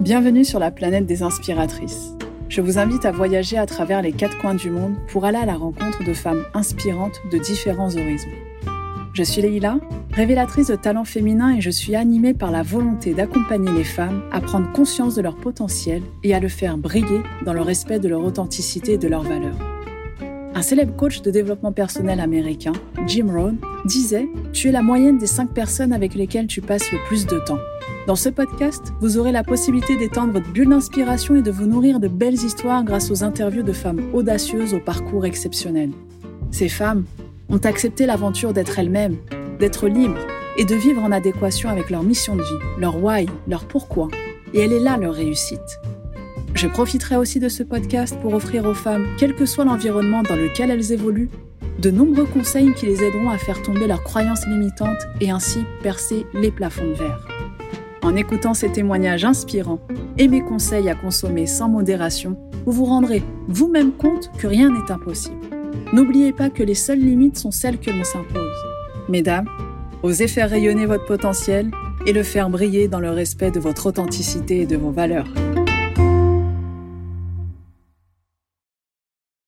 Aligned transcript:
Bienvenue 0.00 0.46
sur 0.46 0.58
la 0.58 0.70
planète 0.70 1.04
des 1.04 1.22
inspiratrices. 1.22 2.14
Je 2.48 2.62
vous 2.62 2.78
invite 2.78 3.04
à 3.04 3.12
voyager 3.12 3.58
à 3.58 3.66
travers 3.66 4.00
les 4.00 4.12
quatre 4.12 4.38
coins 4.38 4.54
du 4.54 4.70
monde 4.70 4.94
pour 5.08 5.26
aller 5.26 5.36
à 5.36 5.44
la 5.44 5.56
rencontre 5.56 6.02
de 6.04 6.14
femmes 6.14 6.42
inspirantes 6.54 7.20
de 7.30 7.36
différents 7.36 7.94
horizons. 7.94 8.30
Je 9.12 9.22
suis 9.22 9.42
Leïla, 9.42 9.78
révélatrice 10.12 10.68
de 10.68 10.74
talents 10.74 11.04
féminins 11.04 11.54
et 11.54 11.60
je 11.60 11.68
suis 11.68 11.96
animée 11.96 12.32
par 12.32 12.50
la 12.50 12.62
volonté 12.62 13.12
d'accompagner 13.12 13.70
les 13.72 13.84
femmes 13.84 14.22
à 14.32 14.40
prendre 14.40 14.72
conscience 14.72 15.16
de 15.16 15.20
leur 15.20 15.36
potentiel 15.36 16.00
et 16.24 16.34
à 16.34 16.40
le 16.40 16.48
faire 16.48 16.78
briller 16.78 17.20
dans 17.44 17.52
le 17.52 17.60
respect 17.60 17.98
de 17.98 18.08
leur 18.08 18.24
authenticité 18.24 18.94
et 18.94 18.98
de 18.98 19.08
leurs 19.08 19.24
valeurs. 19.24 19.58
Un 20.54 20.62
célèbre 20.62 20.96
coach 20.96 21.20
de 21.20 21.30
développement 21.30 21.72
personnel 21.72 22.20
américain, 22.20 22.72
Jim 23.06 23.26
Rohn, 23.30 23.58
disait 23.84 24.30
Tu 24.54 24.68
es 24.68 24.72
la 24.72 24.80
moyenne 24.80 25.18
des 25.18 25.26
cinq 25.26 25.52
personnes 25.52 25.92
avec 25.92 26.14
lesquelles 26.14 26.46
tu 26.46 26.62
passes 26.62 26.90
le 26.90 26.98
plus 27.06 27.26
de 27.26 27.38
temps. 27.40 27.58
Dans 28.06 28.16
ce 28.16 28.30
podcast, 28.30 28.94
vous 29.00 29.18
aurez 29.18 29.30
la 29.30 29.44
possibilité 29.44 29.96
d'étendre 29.96 30.32
votre 30.32 30.50
bulle 30.50 30.70
d'inspiration 30.70 31.36
et 31.36 31.42
de 31.42 31.50
vous 31.50 31.66
nourrir 31.66 32.00
de 32.00 32.08
belles 32.08 32.34
histoires 32.34 32.82
grâce 32.82 33.10
aux 33.10 33.22
interviews 33.22 33.62
de 33.62 33.72
femmes 33.72 34.00
audacieuses 34.14 34.72
au 34.72 34.80
parcours 34.80 35.26
exceptionnel. 35.26 35.90
Ces 36.50 36.70
femmes 36.70 37.04
ont 37.50 37.58
accepté 37.58 38.06
l'aventure 38.06 38.54
d'être 38.54 38.78
elles-mêmes, 38.78 39.18
d'être 39.58 39.86
libres 39.86 40.26
et 40.56 40.64
de 40.64 40.74
vivre 40.74 41.02
en 41.02 41.12
adéquation 41.12 41.68
avec 41.68 41.90
leur 41.90 42.02
mission 42.02 42.36
de 42.36 42.42
vie, 42.42 42.80
leur 42.80 43.02
why, 43.04 43.26
leur 43.46 43.66
pourquoi. 43.66 44.08
Et 44.54 44.60
elle 44.60 44.72
est 44.72 44.80
là 44.80 44.96
leur 44.96 45.14
réussite. 45.14 45.78
Je 46.54 46.66
profiterai 46.66 47.16
aussi 47.16 47.38
de 47.38 47.48
ce 47.48 47.62
podcast 47.62 48.18
pour 48.20 48.32
offrir 48.32 48.64
aux 48.64 48.74
femmes, 48.74 49.06
quel 49.18 49.36
que 49.36 49.46
soit 49.46 49.66
l'environnement 49.66 50.22
dans 50.22 50.36
lequel 50.36 50.70
elles 50.70 50.92
évoluent, 50.92 51.30
de 51.78 51.90
nombreux 51.90 52.26
conseils 52.26 52.72
qui 52.74 52.86
les 52.86 53.02
aideront 53.02 53.30
à 53.30 53.38
faire 53.38 53.62
tomber 53.62 53.86
leurs 53.86 54.02
croyances 54.02 54.46
limitantes 54.46 55.06
et 55.20 55.30
ainsi 55.30 55.64
percer 55.82 56.26
les 56.34 56.50
plafonds 56.50 56.88
de 56.88 56.94
verre. 56.94 57.39
En 58.02 58.16
écoutant 58.16 58.54
ces 58.54 58.72
témoignages 58.72 59.26
inspirants 59.26 59.80
et 60.16 60.26
mes 60.26 60.40
conseils 60.40 60.88
à 60.88 60.94
consommer 60.94 61.46
sans 61.46 61.68
modération, 61.68 62.38
vous 62.64 62.72
vous 62.72 62.86
rendrez 62.86 63.22
vous-même 63.46 63.92
compte 63.92 64.30
que 64.38 64.46
rien 64.46 64.70
n'est 64.70 64.90
impossible. 64.90 65.36
N'oubliez 65.92 66.32
pas 66.32 66.48
que 66.48 66.62
les 66.62 66.74
seules 66.74 66.98
limites 66.98 67.36
sont 67.36 67.50
celles 67.50 67.78
que 67.78 67.90
l'on 67.90 68.04
s'impose. 68.04 68.56
Mesdames, 69.10 69.48
osez 70.02 70.28
faire 70.28 70.48
rayonner 70.48 70.86
votre 70.86 71.04
potentiel 71.04 71.70
et 72.06 72.12
le 72.14 72.22
faire 72.22 72.48
briller 72.48 72.88
dans 72.88 73.00
le 73.00 73.10
respect 73.10 73.50
de 73.50 73.60
votre 73.60 73.86
authenticité 73.86 74.62
et 74.62 74.66
de 74.66 74.76
vos 74.76 74.92
valeurs. 74.92 75.28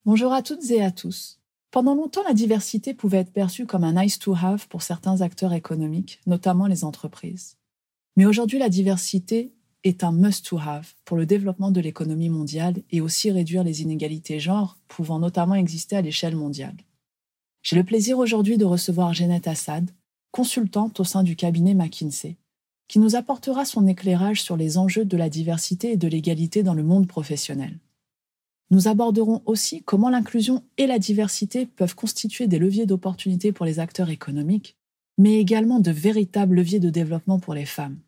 Bonjour 0.04 0.32
à 0.34 0.42
toutes 0.42 0.70
et 0.70 0.84
à 0.84 0.90
tous. 0.90 1.40
Pendant 1.70 1.94
longtemps, 1.94 2.24
la 2.28 2.34
diversité 2.34 2.92
pouvait 2.92 3.20
être 3.20 3.32
perçue 3.32 3.64
comme 3.64 3.84
un 3.84 3.94
nice 3.94 4.18
to 4.18 4.34
have 4.34 4.68
pour 4.68 4.82
certains 4.82 5.22
acteurs 5.22 5.54
économiques, 5.54 6.20
notamment 6.26 6.66
les 6.66 6.84
entreprises. 6.84 7.56
Mais 8.16 8.26
aujourd'hui, 8.26 8.58
la 8.58 8.68
diversité 8.68 9.52
est 9.84 10.04
un 10.04 10.12
must-to-have 10.12 10.94
pour 11.04 11.16
le 11.16 11.26
développement 11.26 11.70
de 11.70 11.80
l'économie 11.80 12.28
mondiale 12.28 12.82
et 12.90 13.00
aussi 13.00 13.30
réduire 13.30 13.64
les 13.64 13.82
inégalités 13.82 14.38
genres 14.38 14.78
pouvant 14.88 15.18
notamment 15.18 15.54
exister 15.54 15.96
à 15.96 16.02
l'échelle 16.02 16.36
mondiale. 16.36 16.76
J'ai 17.62 17.76
le 17.76 17.84
plaisir 17.84 18.18
aujourd'hui 18.18 18.58
de 18.58 18.64
recevoir 18.64 19.14
Jeannette 19.14 19.48
Assad, 19.48 19.90
consultante 20.30 21.00
au 21.00 21.04
sein 21.04 21.22
du 21.22 21.36
cabinet 21.36 21.74
McKinsey, 21.74 22.36
qui 22.88 22.98
nous 22.98 23.16
apportera 23.16 23.64
son 23.64 23.86
éclairage 23.86 24.42
sur 24.42 24.56
les 24.56 24.78
enjeux 24.78 25.04
de 25.04 25.16
la 25.16 25.28
diversité 25.28 25.92
et 25.92 25.96
de 25.96 26.08
l'égalité 26.08 26.62
dans 26.62 26.74
le 26.74 26.82
monde 26.82 27.06
professionnel. 27.06 27.78
Nous 28.70 28.88
aborderons 28.88 29.42
aussi 29.46 29.82
comment 29.82 30.10
l'inclusion 30.10 30.64
et 30.78 30.86
la 30.86 30.98
diversité 30.98 31.66
peuvent 31.66 31.94
constituer 31.94 32.46
des 32.46 32.58
leviers 32.58 32.86
d'opportunité 32.86 33.52
pour 33.52 33.66
les 33.66 33.80
acteurs 33.80 34.10
économiques 34.10 34.76
mais 35.18 35.38
également 35.38 35.80
de 35.80 35.90
véritables 35.90 36.56
leviers 36.56 36.80
de 36.80 36.90
développement 36.90 37.38
pour 37.38 37.54
les 37.54 37.66
femmes. 37.66 37.98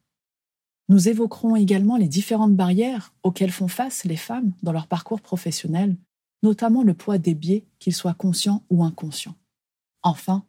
Nous 0.89 1.09
évoquerons 1.09 1.57
également 1.57 1.97
les 1.97 2.09
différentes 2.09 2.55
barrières 2.55 3.15
auxquelles 3.23 3.51
font 3.51 3.69
face 3.69 4.05
les 4.05 4.17
femmes 4.17 4.53
dans 4.63 4.73
leur 4.73 4.87
parcours 4.87 5.21
professionnel, 5.21 5.97
notamment 6.43 6.83
le 6.83 6.95
poids 6.95 7.19
des 7.19 7.35
biais, 7.35 7.65
qu'ils 7.79 7.95
soient 7.95 8.15
conscients 8.15 8.63
ou 8.69 8.85
inconscients. 8.85 9.37
Enfin, 10.03 10.45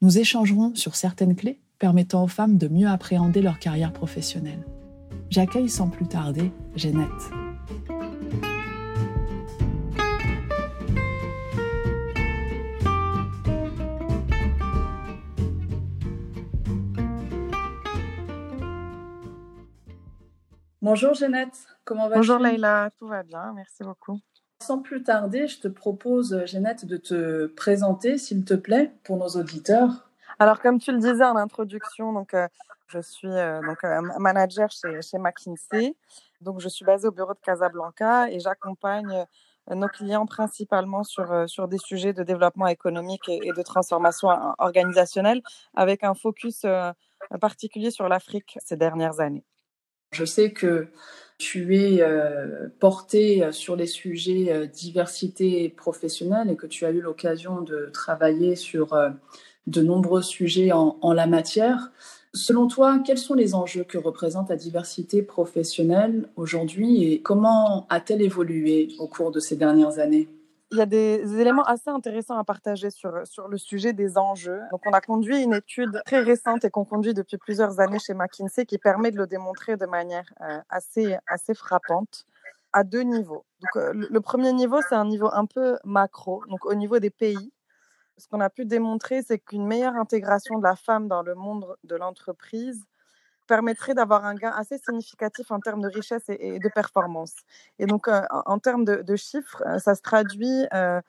nous 0.00 0.18
échangerons 0.18 0.74
sur 0.74 0.94
certaines 0.94 1.34
clés 1.34 1.60
permettant 1.78 2.22
aux 2.22 2.28
femmes 2.28 2.58
de 2.58 2.68
mieux 2.68 2.86
appréhender 2.86 3.42
leur 3.42 3.58
carrière 3.58 3.92
professionnelle. 3.92 4.64
J'accueille 5.30 5.68
sans 5.68 5.88
plus 5.88 6.06
tarder 6.06 6.52
Jeannette. 6.76 7.30
Bonjour 20.82 21.12
Jeannette, 21.12 21.66
comment 21.84 22.08
vas-tu? 22.08 22.20
Bonjour 22.20 22.38
Leïla, 22.38 22.90
tout 22.98 23.06
va 23.06 23.22
bien, 23.22 23.52
merci 23.54 23.82
beaucoup. 23.82 24.18
Sans 24.62 24.78
plus 24.78 25.02
tarder, 25.02 25.46
je 25.46 25.60
te 25.60 25.68
propose, 25.68 26.44
Jeannette, 26.46 26.86
de 26.86 26.96
te 26.96 27.46
présenter, 27.48 28.16
s'il 28.16 28.46
te 28.46 28.54
plaît, 28.54 28.90
pour 29.04 29.18
nos 29.18 29.28
auditeurs. 29.28 30.10
Alors, 30.38 30.62
comme 30.62 30.78
tu 30.78 30.90
le 30.90 30.98
disais 30.98 31.24
en 31.24 31.36
introduction, 31.36 32.14
donc, 32.14 32.32
euh, 32.32 32.48
je 32.86 32.98
suis 33.00 33.28
euh, 33.28 33.60
donc, 33.60 33.84
euh, 33.84 34.00
manager 34.18 34.70
chez, 34.70 35.02
chez, 35.02 35.18
McKinsey. 35.18 35.94
Donc, 36.40 36.60
je 36.60 36.68
suis 36.70 36.86
basée 36.86 37.08
au 37.08 37.12
bureau 37.12 37.34
de 37.34 37.40
Casablanca 37.40 38.30
et 38.30 38.40
j'accompagne 38.40 39.26
nos 39.70 39.88
clients 39.88 40.24
principalement 40.24 41.04
sur, 41.04 41.46
sur 41.46 41.68
des 41.68 41.78
sujets 41.78 42.14
de 42.14 42.22
développement 42.22 42.68
économique 42.68 43.28
et, 43.28 43.48
et 43.48 43.52
de 43.52 43.62
transformation 43.62 44.28
organisationnelle 44.58 45.42
avec 45.74 46.04
un 46.04 46.14
focus 46.14 46.64
particulier 47.38 47.90
sur 47.90 48.08
l'Afrique 48.08 48.58
ces 48.64 48.76
dernières 48.76 49.20
années. 49.20 49.44
Je 50.12 50.24
sais 50.24 50.52
que 50.52 50.88
tu 51.40 51.74
es 51.74 52.02
euh, 52.02 52.68
porté 52.80 53.50
sur 53.50 53.74
les 53.74 53.86
sujets 53.86 54.52
euh, 54.52 54.66
diversité 54.66 55.70
professionnelle 55.70 56.50
et 56.50 56.56
que 56.56 56.66
tu 56.66 56.84
as 56.84 56.90
eu 56.90 57.00
l'occasion 57.00 57.62
de 57.62 57.88
travailler 57.94 58.56
sur 58.56 58.92
euh, 58.92 59.08
de 59.66 59.80
nombreux 59.82 60.20
sujets 60.20 60.70
en, 60.72 61.12
la 61.14 61.26
matière. 61.26 61.92
Selon 62.34 62.68
toi, 62.68 63.00
quels 63.04 63.18
sont 63.18 63.34
les 63.34 63.54
enjeux 63.54 63.84
que 63.84 63.98
représente 63.98 64.50
la 64.50 64.56
diversité 64.56 65.22
professionnelle 65.22 66.28
aujourd'hui 66.36 67.04
et 67.04 67.22
comment 67.22 67.86
a-t-elle 67.88 68.22
évolué 68.22 68.88
au 68.98 69.08
cours 69.08 69.30
de 69.30 69.40
ces 69.40 69.56
dernières 69.56 69.98
années? 69.98 70.28
Il 70.72 70.78
y 70.78 70.80
a 70.80 70.86
des 70.86 71.40
éléments 71.40 71.64
assez 71.64 71.90
intéressants 71.90 72.38
à 72.38 72.44
partager 72.44 72.90
sur, 72.90 73.26
sur 73.26 73.48
le 73.48 73.58
sujet 73.58 73.92
des 73.92 74.16
enjeux. 74.16 74.60
Donc, 74.70 74.82
on 74.86 74.92
a 74.92 75.00
conduit 75.00 75.42
une 75.42 75.54
étude 75.54 76.00
très 76.04 76.20
récente 76.20 76.64
et 76.64 76.70
qu'on 76.70 76.84
conduit 76.84 77.12
depuis 77.12 77.38
plusieurs 77.38 77.80
années 77.80 77.98
chez 77.98 78.14
McKinsey 78.14 78.66
qui 78.66 78.78
permet 78.78 79.10
de 79.10 79.16
le 79.16 79.26
démontrer 79.26 79.76
de 79.76 79.86
manière 79.86 80.32
euh, 80.42 80.58
assez, 80.68 81.16
assez 81.26 81.54
frappante 81.54 82.24
à 82.72 82.84
deux 82.84 83.02
niveaux. 83.02 83.44
Donc, 83.60 83.76
euh, 83.76 84.06
le 84.10 84.20
premier 84.20 84.52
niveau, 84.52 84.80
c'est 84.88 84.94
un 84.94 85.06
niveau 85.06 85.28
un 85.32 85.46
peu 85.46 85.76
macro, 85.84 86.42
donc 86.48 86.64
au 86.66 86.74
niveau 86.74 87.00
des 87.00 87.10
pays. 87.10 87.52
Ce 88.16 88.28
qu'on 88.28 88.40
a 88.40 88.50
pu 88.50 88.64
démontrer, 88.64 89.22
c'est 89.22 89.38
qu'une 89.38 89.66
meilleure 89.66 89.96
intégration 89.96 90.58
de 90.58 90.62
la 90.62 90.76
femme 90.76 91.08
dans 91.08 91.22
le 91.22 91.34
monde 91.34 91.74
de 91.84 91.96
l'entreprise 91.96 92.84
permettrait 93.50 93.94
d'avoir 93.94 94.24
un 94.26 94.36
gain 94.36 94.52
assez 94.62 94.78
significatif 94.78 95.50
en 95.50 95.58
termes 95.58 95.80
de 95.80 95.88
richesse 95.88 96.22
et, 96.28 96.60
de 96.60 96.68
performance. 96.68 97.34
Et 97.80 97.86
donc, 97.86 98.06
euh, 98.06 98.20
en, 98.46 98.60
termes 98.60 98.84
de, 98.84 99.16
chiffres, 99.16 99.60
euh, 99.66 99.78
ça 99.80 99.96
se 99.96 100.02
traduit 100.02 100.60
euh, 100.72 101.00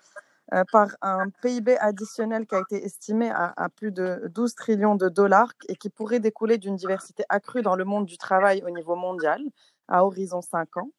par 0.71 0.87
un 1.03 1.29
PIB 1.41 1.77
additionnel 1.77 2.47
qui 2.47 2.55
a 2.55 2.61
été 2.61 2.83
estimé 2.83 3.29
à, 3.29 3.69
plus 3.69 3.91
de 3.91 4.27
12 4.33 4.55
trillions 4.55 4.95
de 4.95 5.07
dollars 5.07 5.53
et 5.69 5.75
qui 5.75 5.89
pourrait 5.89 6.19
découler 6.19 6.57
d'une 6.57 6.75
diversité 6.75 7.23
accrue 7.29 7.61
dans 7.61 7.75
le 7.75 7.85
monde 7.85 8.05
du 8.07 8.17
travail 8.17 8.63
au 8.65 8.71
niveau 8.71 8.95
mondial 8.95 9.39
à 9.87 10.03
horizon 10.03 10.41
5 10.41 10.77
ans 10.77 10.89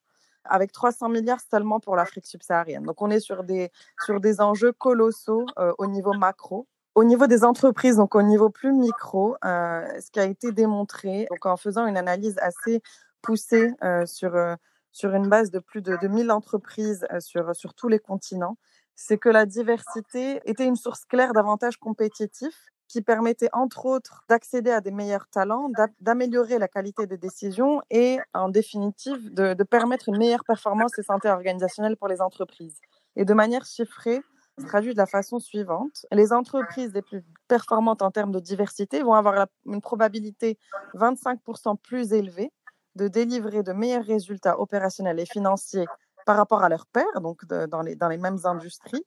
avec 0.45 0.73
300 0.73 1.09
milliards 1.09 1.45
seulement 1.51 1.81
pour 1.81 1.97
l'Afrique 1.97 2.27
subsaharienne. 2.27 2.85
Donc 2.85 3.03
on 3.03 3.11
est 3.11 3.21
sur 3.21 3.45
des, 3.45 3.71
sur 4.05 4.21
des 4.21 4.41
enjeux 4.41 4.73
colossaux 4.73 5.47
au 5.79 5.87
niveau 5.87 6.15
macro 6.15 6.67
au 6.95 7.05
niveau 7.05 7.27
des 7.27 7.45
entreprises, 7.45 7.97
donc 7.97 8.15
au 8.15 8.23
niveau 8.23 8.51
plus 8.51 8.73
micro, 8.73 9.37
euh, 9.45 9.87
ce 10.01 10.11
qui 10.11 10.21
a 10.21 10.25
été 10.25 10.53
démontré, 10.53 11.27
donc 11.31 11.47
en 11.47 11.57
faisant 11.57 11.87
une 11.87 11.97
analyse 11.97 12.37
assez 12.41 12.83
poussée 13.23 13.73
euh, 13.83 14.05
sur, 14.05 14.35
euh, 14.37 14.57
sur 14.91 15.15
une 15.15 15.29
base 15.29 15.51
de 15.51 15.59
plus 15.59 15.81
de, 15.81 15.97
de 15.97 16.09
1000 16.09 16.31
entreprises 16.31 17.07
sur, 17.21 17.55
sur 17.57 17.75
tous 17.75 17.89
les 17.89 17.99
continents, 17.99 18.59
c'est 18.95 19.17
que 19.17 19.31
la 19.31 19.47
diversité 19.47 20.41
était 20.45 20.67
une 20.67 20.77
source 20.77 21.05
claire 21.07 21.33
d'avantages 21.33 21.79
compétitifs 21.79 22.67
qui 22.89 23.01
permettait 23.01 23.49
entre 23.55 23.87
autres 23.87 24.23
d'accéder 24.29 24.71
à 24.71 24.83
des 24.83 24.91
meilleurs 24.91 25.27
talents, 25.29 25.71
d'améliorer 26.01 26.59
la 26.59 26.69
qualité 26.69 27.07
des 27.07 27.17
décisions 27.17 27.81
et 27.89 28.19
en 28.35 28.51
définitive 28.51 29.33
de 29.33 29.63
permettre 29.65 30.11
une 30.11 30.19
meilleure 30.19 30.45
performance 30.45 30.99
et 30.99 31.03
santé 31.03 31.31
organisationnelle 31.31 31.97
pour 31.97 32.09
les 32.09 32.21
entreprises. 32.21 32.79
Et 33.17 33.25
de 33.25 33.33
manière 33.33 33.65
chiffrée, 33.65 34.21
se 34.59 34.67
traduit 34.67 34.93
de 34.93 34.99
la 34.99 35.07
façon 35.07 35.39
suivante. 35.39 36.07
Les 36.13 36.33
entreprises 36.33 36.93
les 36.93 37.03
plus 37.03 37.25
performantes 37.49 38.03
en 38.03 38.11
termes 38.11 38.33
de 38.33 38.41
diversité 38.41 39.03
vont 39.03 39.15
avoir 39.15 39.47
une 39.67 39.81
probabilité 39.81 40.59
25% 40.95 41.79
plus 41.79 42.13
élevée 42.13 42.53
de 42.95 43.09
délivrer 43.09 43.63
de 43.63 43.73
meilleurs 43.73 44.05
résultats 44.05 44.61
opérationnels 44.61 45.19
et 45.19 45.27
financiers 45.27 45.87
par 46.27 46.37
rapport 46.37 46.63
à 46.63 46.69
leurs 46.69 46.87
pairs, 46.87 47.21
donc 47.21 47.45
dans, 47.47 47.83
les, 47.83 47.97
dans 47.97 48.09
les 48.09 48.19
mêmes 48.19 48.39
industries. 48.45 49.05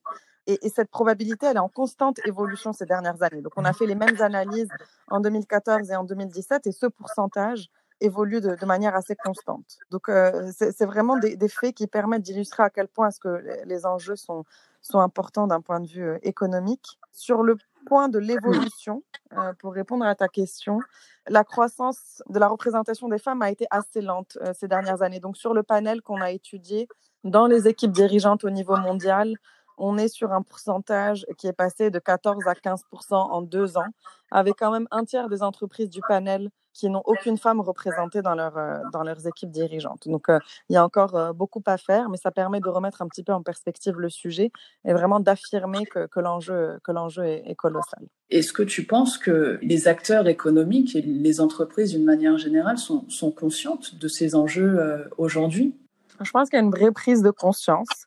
Et, 0.48 0.64
et, 0.64 0.68
cette 0.68 0.90
probabilité, 0.90 1.46
elle 1.46 1.56
est 1.56 1.60
en 1.60 1.68
constante 1.68 2.20
évolution 2.24 2.72
ces 2.72 2.86
dernières 2.86 3.20
années. 3.22 3.42
Donc, 3.42 3.52
on 3.56 3.64
a 3.64 3.72
fait 3.72 3.86
les 3.86 3.96
mêmes 3.96 4.20
analyses 4.20 4.68
en 5.08 5.20
2014 5.20 5.90
et 5.90 5.96
en 5.96 6.04
2017, 6.04 6.68
et 6.68 6.72
ce 6.72 6.86
pourcentage 6.86 7.68
évoluent 8.00 8.40
de, 8.40 8.64
manière 8.66 8.94
assez 8.94 9.16
constante. 9.16 9.78
Donc, 9.90 10.08
euh, 10.08 10.50
c'est 10.56 10.84
vraiment 10.84 11.16
des, 11.16 11.48
faits 11.48 11.74
qui 11.74 11.86
permettent 11.86 12.22
d'illustrer 12.22 12.62
à 12.62 12.70
quel 12.70 12.88
point 12.88 13.08
est-ce 13.08 13.20
que 13.20 13.42
les 13.64 13.86
enjeux 13.86 14.16
sont, 14.16 14.44
sont 14.82 15.00
importants 15.00 15.46
d'un 15.46 15.60
point 15.60 15.80
de 15.80 15.86
vue 15.86 16.08
euh, 16.08 16.18
économique. 16.22 16.98
Sur 17.12 17.42
le 17.42 17.56
point 17.86 18.08
de 18.08 18.18
l'évolution, 18.18 19.02
euh, 19.36 19.52
pour 19.58 19.72
répondre 19.72 20.04
à 20.04 20.14
ta 20.14 20.28
question, 20.28 20.80
la 21.28 21.44
croissance 21.44 22.22
de 22.28 22.38
la 22.38 22.48
représentation 22.48 23.08
des 23.08 23.18
femmes 23.18 23.42
a 23.42 23.50
été 23.50 23.66
assez 23.70 24.00
lente 24.00 24.38
ces 24.54 24.68
dernières 24.68 25.02
années. 25.02 25.20
Donc, 25.20 25.36
sur 25.36 25.54
le 25.54 25.62
panel 25.62 26.02
qu'on 26.02 26.20
a 26.20 26.30
étudié, 26.30 26.88
dans 27.24 27.46
les 27.46 27.68
équipes 27.68 27.92
dirigeantes 27.92 28.44
au 28.44 28.50
niveau 28.50 28.76
mondial, 28.76 29.36
on 29.78 29.98
est 29.98 30.08
sur 30.08 30.32
un 30.32 30.42
pourcentage 30.42 31.26
qui 31.36 31.46
est 31.46 31.52
passé 31.52 31.90
de 31.90 31.98
14 31.98 32.46
à 32.46 32.54
15 32.54 32.84
en 33.10 33.42
deux 33.42 33.76
ans, 33.76 33.88
avec 34.30 34.56
quand 34.58 34.70
même 34.70 34.88
un 34.90 35.04
tiers 35.04 35.28
des 35.28 35.42
entreprises 35.42 35.90
du 35.90 36.00
panel 36.08 36.50
qui 36.76 36.90
n'ont 36.90 37.02
aucune 37.06 37.38
femme 37.38 37.60
représentée 37.60 38.20
dans, 38.20 38.34
leur, 38.34 38.56
euh, 38.58 38.78
dans 38.92 39.02
leurs 39.02 39.26
équipes 39.26 39.50
dirigeantes. 39.50 40.06
Donc, 40.06 40.28
euh, 40.28 40.38
il 40.68 40.74
y 40.74 40.76
a 40.76 40.84
encore 40.84 41.16
euh, 41.16 41.32
beaucoup 41.32 41.62
à 41.66 41.78
faire, 41.78 42.10
mais 42.10 42.18
ça 42.18 42.30
permet 42.30 42.60
de 42.60 42.68
remettre 42.68 43.00
un 43.00 43.08
petit 43.08 43.24
peu 43.24 43.32
en 43.32 43.42
perspective 43.42 43.98
le 43.98 44.10
sujet 44.10 44.50
et 44.84 44.92
vraiment 44.92 45.18
d'affirmer 45.18 45.86
que, 45.86 46.06
que 46.06 46.20
l'enjeu 46.20 47.24
est, 47.24 47.50
est, 47.50 47.54
colossal. 47.54 48.06
Est-ce 48.30 48.52
que 48.52 48.62
tu 48.62 48.84
penses 48.84 49.16
que 49.16 49.58
les 49.62 49.88
acteurs 49.88 50.28
économiques 50.28 50.94
et 50.94 51.00
les 51.00 51.40
entreprises, 51.40 51.92
d'une 51.92 52.04
manière 52.04 52.36
générale, 52.36 52.76
sont, 52.76 53.08
sont 53.08 53.30
conscientes 53.30 53.94
de 53.94 54.08
ces 54.08 54.34
enjeux 54.34 55.08
aujourd'hui? 55.16 55.74
Je 56.20 56.30
pense 56.30 56.50
qu'il 56.50 56.58
y 56.58 56.62
a 56.62 56.64
une 56.64 56.70
vraie 56.70 56.92
prise 56.92 57.22
de 57.22 57.30
conscience 57.30 58.04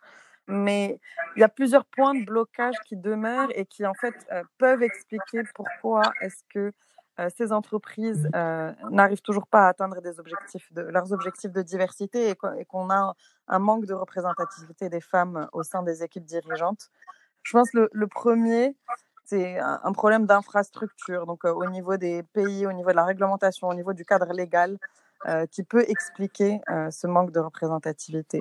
mais 0.52 1.00
il 1.36 1.42
y 1.42 1.44
a 1.44 1.48
plusieurs 1.48 1.86
points 1.86 2.16
de 2.16 2.26
blocage 2.26 2.74
qui 2.88 2.96
demeurent 2.96 3.52
et 3.54 3.68
qui 3.68 3.86
en 3.86 3.94
fait 3.94 4.16
peuvent 4.58 4.82
expliquer 4.82 5.44
pourquoi 5.54 6.02
est-ce 6.22 6.44
que 6.52 6.74
ces 7.36 7.52
entreprises 7.52 8.26
mmh. 8.26 8.36
euh, 8.36 8.72
n'arrivent 8.92 9.22
toujours 9.22 9.48
pas 9.48 9.66
à 9.66 9.70
atteindre 9.70 10.02
des 10.02 10.20
objectifs 10.20 10.72
de, 10.74 10.82
leurs 10.82 11.12
objectifs 11.12 11.52
de 11.52 11.62
diversité 11.62 12.30
et 12.30 12.66
qu'on 12.66 12.90
a 12.90 13.16
un 13.48 13.60
manque 13.60 13.86
de 13.86 13.94
représentativité 13.94 14.90
des 14.90 15.02
femmes 15.02 15.48
au 15.54 15.64
sein 15.64 15.84
des 15.84 16.04
équipes 16.04 16.26
dirigeantes. 16.26 16.90
Je 17.44 17.54
pense 17.54 17.72
que 17.72 17.90
le, 17.92 18.08
premier, 18.08 18.76
c'est 19.26 19.60
un, 19.60 19.92
problème 19.94 20.26
d'infrastructure, 20.26 21.26
donc 21.26 21.46
euh, 21.46 21.54
au 21.54 21.66
niveau 21.70 21.98
des 21.98 22.24
pays, 22.24 22.66
au 22.66 22.74
niveau 22.74 22.92
de 22.92 22.96
la 22.96 23.06
réglementation, 23.06 23.68
au 23.68 23.74
niveau 23.74 23.94
du 23.94 24.06
cadre 24.06 24.32
légal, 24.34 24.78
qui 25.52 25.64
peut 25.64 25.84
expliquer 25.90 26.62
ce 26.92 27.06
manque 27.06 27.34
de 27.34 27.42
représentativité. 27.42 28.40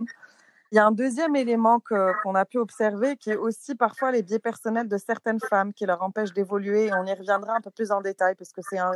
Il 0.70 0.76
y 0.76 0.78
a 0.78 0.86
un 0.86 0.92
deuxième 0.92 1.34
élément 1.34 1.80
qu'on 1.80 2.34
a 2.34 2.44
pu 2.44 2.58
observer 2.58 3.16
qui 3.16 3.30
est 3.30 3.36
aussi 3.36 3.74
parfois 3.74 4.10
les 4.12 4.22
biais 4.22 4.38
personnels 4.38 4.88
de 4.88 4.98
certaines 4.98 5.40
femmes 5.40 5.72
qui 5.72 5.86
leur 5.86 6.02
empêchent 6.02 6.34
d'évoluer. 6.34 6.90
On 6.92 7.06
y 7.06 7.14
reviendra 7.14 7.54
un 7.56 7.60
peu 7.60 7.70
plus 7.70 7.90
en 7.90 8.00
détail 8.02 8.34
parce 8.34 8.52
que 8.52 8.60
c'est 8.68 8.78
un, 8.78 8.92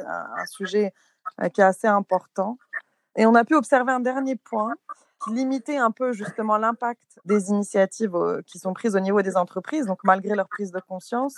sujet 0.47 0.93
euh, 1.41 1.49
qui 1.49 1.61
est 1.61 1.65
assez 1.65 1.87
important. 1.87 2.59
Et 3.17 3.25
on 3.25 3.35
a 3.35 3.45
pu 3.45 3.55
observer 3.55 3.93
un 3.93 4.01
dernier 4.01 4.37
point 4.37 4.75
qui 5.25 5.33
limitait 5.33 5.79
un 5.79 5.91
peu 5.91 6.13
justement 6.13 6.59
l'impact 6.59 7.21
des 7.25 7.49
initiatives 7.51 8.17
qui 8.47 8.59
sont 8.59 8.75
prises 8.75 8.97
au 8.97 9.01
niveau 9.01 9.23
des 9.23 9.37
entreprises, 9.37 9.87
donc 9.87 10.01
malgré 10.05 10.35
leur 10.35 10.49
prise 10.49 10.73
de 10.73 10.81
conscience, 10.81 11.37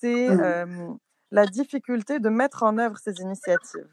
c'est 0.00 0.28
mmh. 0.28 0.40
euh, 0.40 0.88
la 1.30 1.46
difficulté 1.46 2.18
de 2.18 2.28
mettre 2.28 2.62
en 2.62 2.78
œuvre 2.78 2.98
ces 2.98 3.14
initiatives. 3.20 3.88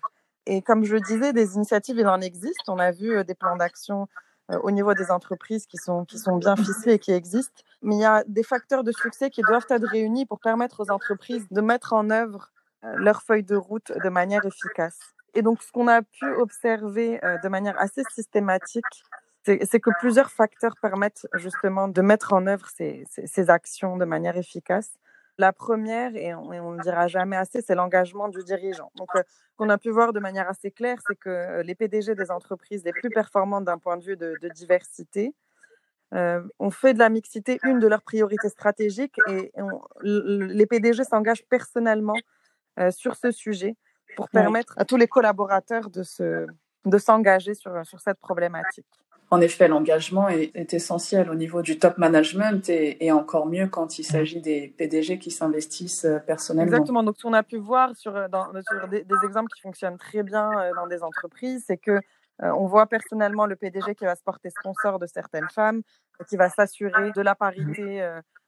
Et 0.46 0.62
comme 0.62 0.86
je 0.86 0.96
le 0.96 1.02
disais, 1.02 1.34
des 1.34 1.56
initiatives, 1.56 1.98
il 1.98 2.08
en 2.08 2.22
existe. 2.22 2.68
On 2.68 2.80
a 2.80 2.92
vu 2.92 3.18
euh, 3.18 3.24
des 3.24 3.36
plans 3.36 3.58
d'action 3.58 4.04
euh, 4.04 4.06
au 4.50 4.72
niveau 4.72 4.94
des 4.94 5.12
entreprises 5.12 5.66
qui 5.66 5.78
sont, 5.78 6.06
qui 6.06 6.18
sont 6.18 6.38
bien 6.38 6.56
ficelées 6.56 6.94
et 6.94 7.00
qui 7.00 7.12
existent. 7.12 7.64
Mais 7.82 7.96
il 7.96 8.02
y 8.02 8.06
a 8.06 8.24
des 8.28 8.44
facteurs 8.44 8.84
de 8.84 8.92
succès 8.92 9.30
qui 9.30 9.42
doivent 9.42 9.66
être 9.70 9.88
réunis 9.88 10.26
pour 10.26 10.40
permettre 10.40 10.84
aux 10.84 10.92
entreprises 10.92 11.46
de 11.52 11.62
mettre 11.62 11.94
en 11.94 12.10
œuvre 12.10 12.52
euh, 12.84 12.94
leur 12.98 13.22
feuille 13.22 13.44
de 13.44 13.56
route 13.56 13.92
de 13.92 14.10
manière 14.10 14.46
efficace. 14.46 15.00
Et 15.34 15.42
donc, 15.42 15.62
ce 15.62 15.72
qu'on 15.72 15.88
a 15.88 16.02
pu 16.02 16.26
observer 16.38 17.24
euh, 17.24 17.38
de 17.44 17.50
manière 17.50 17.80
assez 17.80 18.04
systématique, 18.10 18.86
c'est 19.44 19.80
que 19.80 19.92
plusieurs 20.02 20.30
facteurs 20.30 20.76
permettent 20.82 21.26
justement 21.36 21.88
de 21.88 22.02
mettre 22.02 22.34
en 22.34 22.48
œuvre 22.48 22.68
ces, 22.76 23.06
ces 23.08 23.50
actions 23.50 23.96
de 23.96 24.04
manière 24.04 24.36
efficace. 24.36 25.00
La 25.40 25.54
première, 25.54 26.16
et 26.16 26.34
on 26.34 26.72
ne 26.72 26.78
le 26.78 26.82
dira 26.82 27.08
jamais 27.08 27.36
assez, 27.36 27.62
c'est 27.62 27.76
l'engagement 27.76 28.28
du 28.28 28.44
dirigeant. 28.44 28.92
Donc, 28.96 29.10
euh, 29.16 29.22
qu'on 29.56 29.70
a 29.70 29.78
pu 29.78 29.92
voir 29.92 30.12
de 30.12 30.20
manière 30.20 30.50
assez 30.50 30.72
claire, 30.72 30.98
c'est 31.08 31.16
que 31.16 31.30
euh, 31.30 31.64
les 31.64 31.76
PDG 31.76 32.16
des 32.16 32.32
entreprises 32.32 32.84
les 32.84 32.92
plus 32.92 33.10
performantes 33.10 33.66
d'un 33.66 33.78
point 33.78 33.98
de 33.98 34.04
vue 34.04 34.18
de, 34.18 34.36
diversité 34.56 35.36
euh, 36.14 36.42
ont 36.58 36.72
fait 36.72 36.94
de 36.94 37.00
la 37.00 37.10
mixité 37.10 37.60
une 37.64 37.80
de 37.80 37.88
leurs 37.88 38.02
priorités 38.02 38.50
stratégiques 38.50 39.18
et 39.28 39.52
les 40.02 40.66
PDG 40.66 41.04
s'engagent 41.04 41.46
personnellement 41.50 42.16
sur 42.92 43.16
ce 43.16 43.32
sujet 43.32 43.76
pour 44.16 44.30
permettre 44.30 44.74
à 44.78 44.86
tous 44.86 44.98
les 44.98 45.08
collaborateurs 45.08 45.90
de 45.90 46.98
s'engager 46.98 47.52
de 47.52 47.58
sur, 47.58 47.86
sur 47.86 48.00
cette 48.00 48.20
problématique 48.20 48.88
en 49.30 49.42
effet, 49.42 49.68
l'engagement 49.68 50.30
est, 50.30 50.74
essentiel 50.74 51.30
au 51.30 51.36
niveau 51.36 51.62
du 51.62 51.78
top 51.80 51.98
management 51.98 52.70
et, 52.70 53.12
encore 53.12 53.48
mieux 53.48 53.68
quand 53.68 54.00
il 54.00 54.04
s'agit 54.04 54.42
des 54.42 54.74
PDG 54.78 55.20
qui 55.20 55.32
s'investissent 55.32 56.06
euh, 56.06 56.20
personnellement. 56.20 56.72
Exactement. 56.72 57.04
Donc, 57.04 57.18
ce 57.18 57.24
qu'on 57.24 57.34
a 57.34 57.44
pu 57.44 57.58
voir 57.58 57.96
sur, 57.96 58.16
euh, 58.16 58.28
des, 58.90 59.04
exemples 59.26 59.52
qui 59.54 59.62
fonctionnent 59.62 59.98
très 59.98 60.24
bien 60.24 60.52
euh, 60.52 60.72
dans 60.76 60.88
des 60.88 61.04
entreprises, 61.04 61.66
c'est 61.68 61.78
que 61.78 62.00
on 62.40 62.68
voit 62.68 62.86
personnellement 62.86 63.48
le 63.48 63.56
PDG 63.56 63.96
qui 63.96 64.06
va 64.06 64.16
se 64.16 64.22
porter 64.22 64.52
sponsor 64.52 65.00
de 65.00 65.08
certaines 65.08 65.50
femmes, 65.50 65.82
qui 66.30 66.38
va 66.38 66.50
s'assurer 66.50 67.12
de 67.16 67.22
la 67.22 67.34
parité 67.34 68.08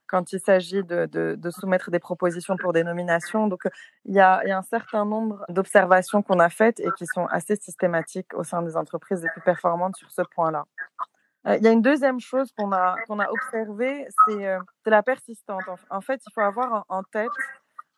quand 0.10 0.34
il 0.34 0.40
s'agit 0.40 0.84
de, 0.84 1.06
de, 1.06 1.50
soumettre 1.52 1.92
des 1.92 2.00
propositions 2.00 2.58
pour 2.58 2.74
des 2.74 2.84
nominations. 2.84 3.48
Donc, 3.48 3.64
il 4.06 4.16
y 4.16 4.20
a, 4.20 4.42
il 4.44 4.50
y 4.50 4.52
a 4.52 4.58
un 4.58 4.64
certain 4.64 5.06
nombre 5.06 5.46
d'observations 5.50 6.22
qu'on 6.22 6.40
a 6.40 6.50
faites 6.50 6.80
et 6.80 6.90
qui 6.98 7.06
sont 7.06 7.26
assez 7.28 7.56
systématiques 7.56 8.34
au 8.34 8.44
sein 8.44 8.62
des 8.62 8.76
entreprises 8.76 9.22
les 9.22 9.30
plus 9.30 9.42
performantes 9.42 9.96
sur 9.96 10.12
ce 10.12 10.24
point-là. 10.24 10.66
Euh, 11.48 11.56
il 11.58 11.64
y 11.64 11.68
a 11.68 11.72
une 11.72 11.82
deuxième 11.82 12.20
chose 12.20 12.52
qu'on 12.58 12.72
a, 12.72 12.96
qu'on 13.08 13.20
a 13.20 13.30
observée, 13.30 14.08
c'est 14.28 14.46
euh, 14.46 14.60
la 14.86 15.04
persistance. 15.04 15.64
En, 15.90 16.02
fait, 16.02 16.22
il 16.28 16.34
faut 16.34 16.42
avoir 16.42 16.86
en, 16.90 17.04
tête 17.04 17.30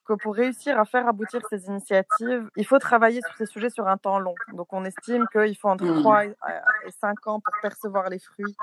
que 0.06 0.14
pour 0.14 0.36
réussir 0.36 0.78
à 0.80 0.86
faire 0.86 1.08
aboutir 1.08 1.42
ces 1.50 1.66
initiatives, 1.66 2.50
il 2.56 2.66
faut 2.66 2.80
travailler 2.80 3.22
sur 3.22 3.36
ces 3.38 3.46
sujets 3.46 3.70
sur 3.70 3.88
un 3.88 3.98
temps 3.98 4.20
long. 4.20 4.36
Donc, 4.54 4.68
on 4.74 4.84
estime 4.86 5.26
qu'il 5.32 5.58
faut 5.58 5.70
entre 5.70 5.92
3 6.02 6.26
mmh. 6.26 6.34
et 6.88 6.92
5 6.92 7.28
ans 7.28 7.40
pour 7.40 7.54
percevoir 7.62 8.10
les 8.10 8.20
fruits 8.20 8.56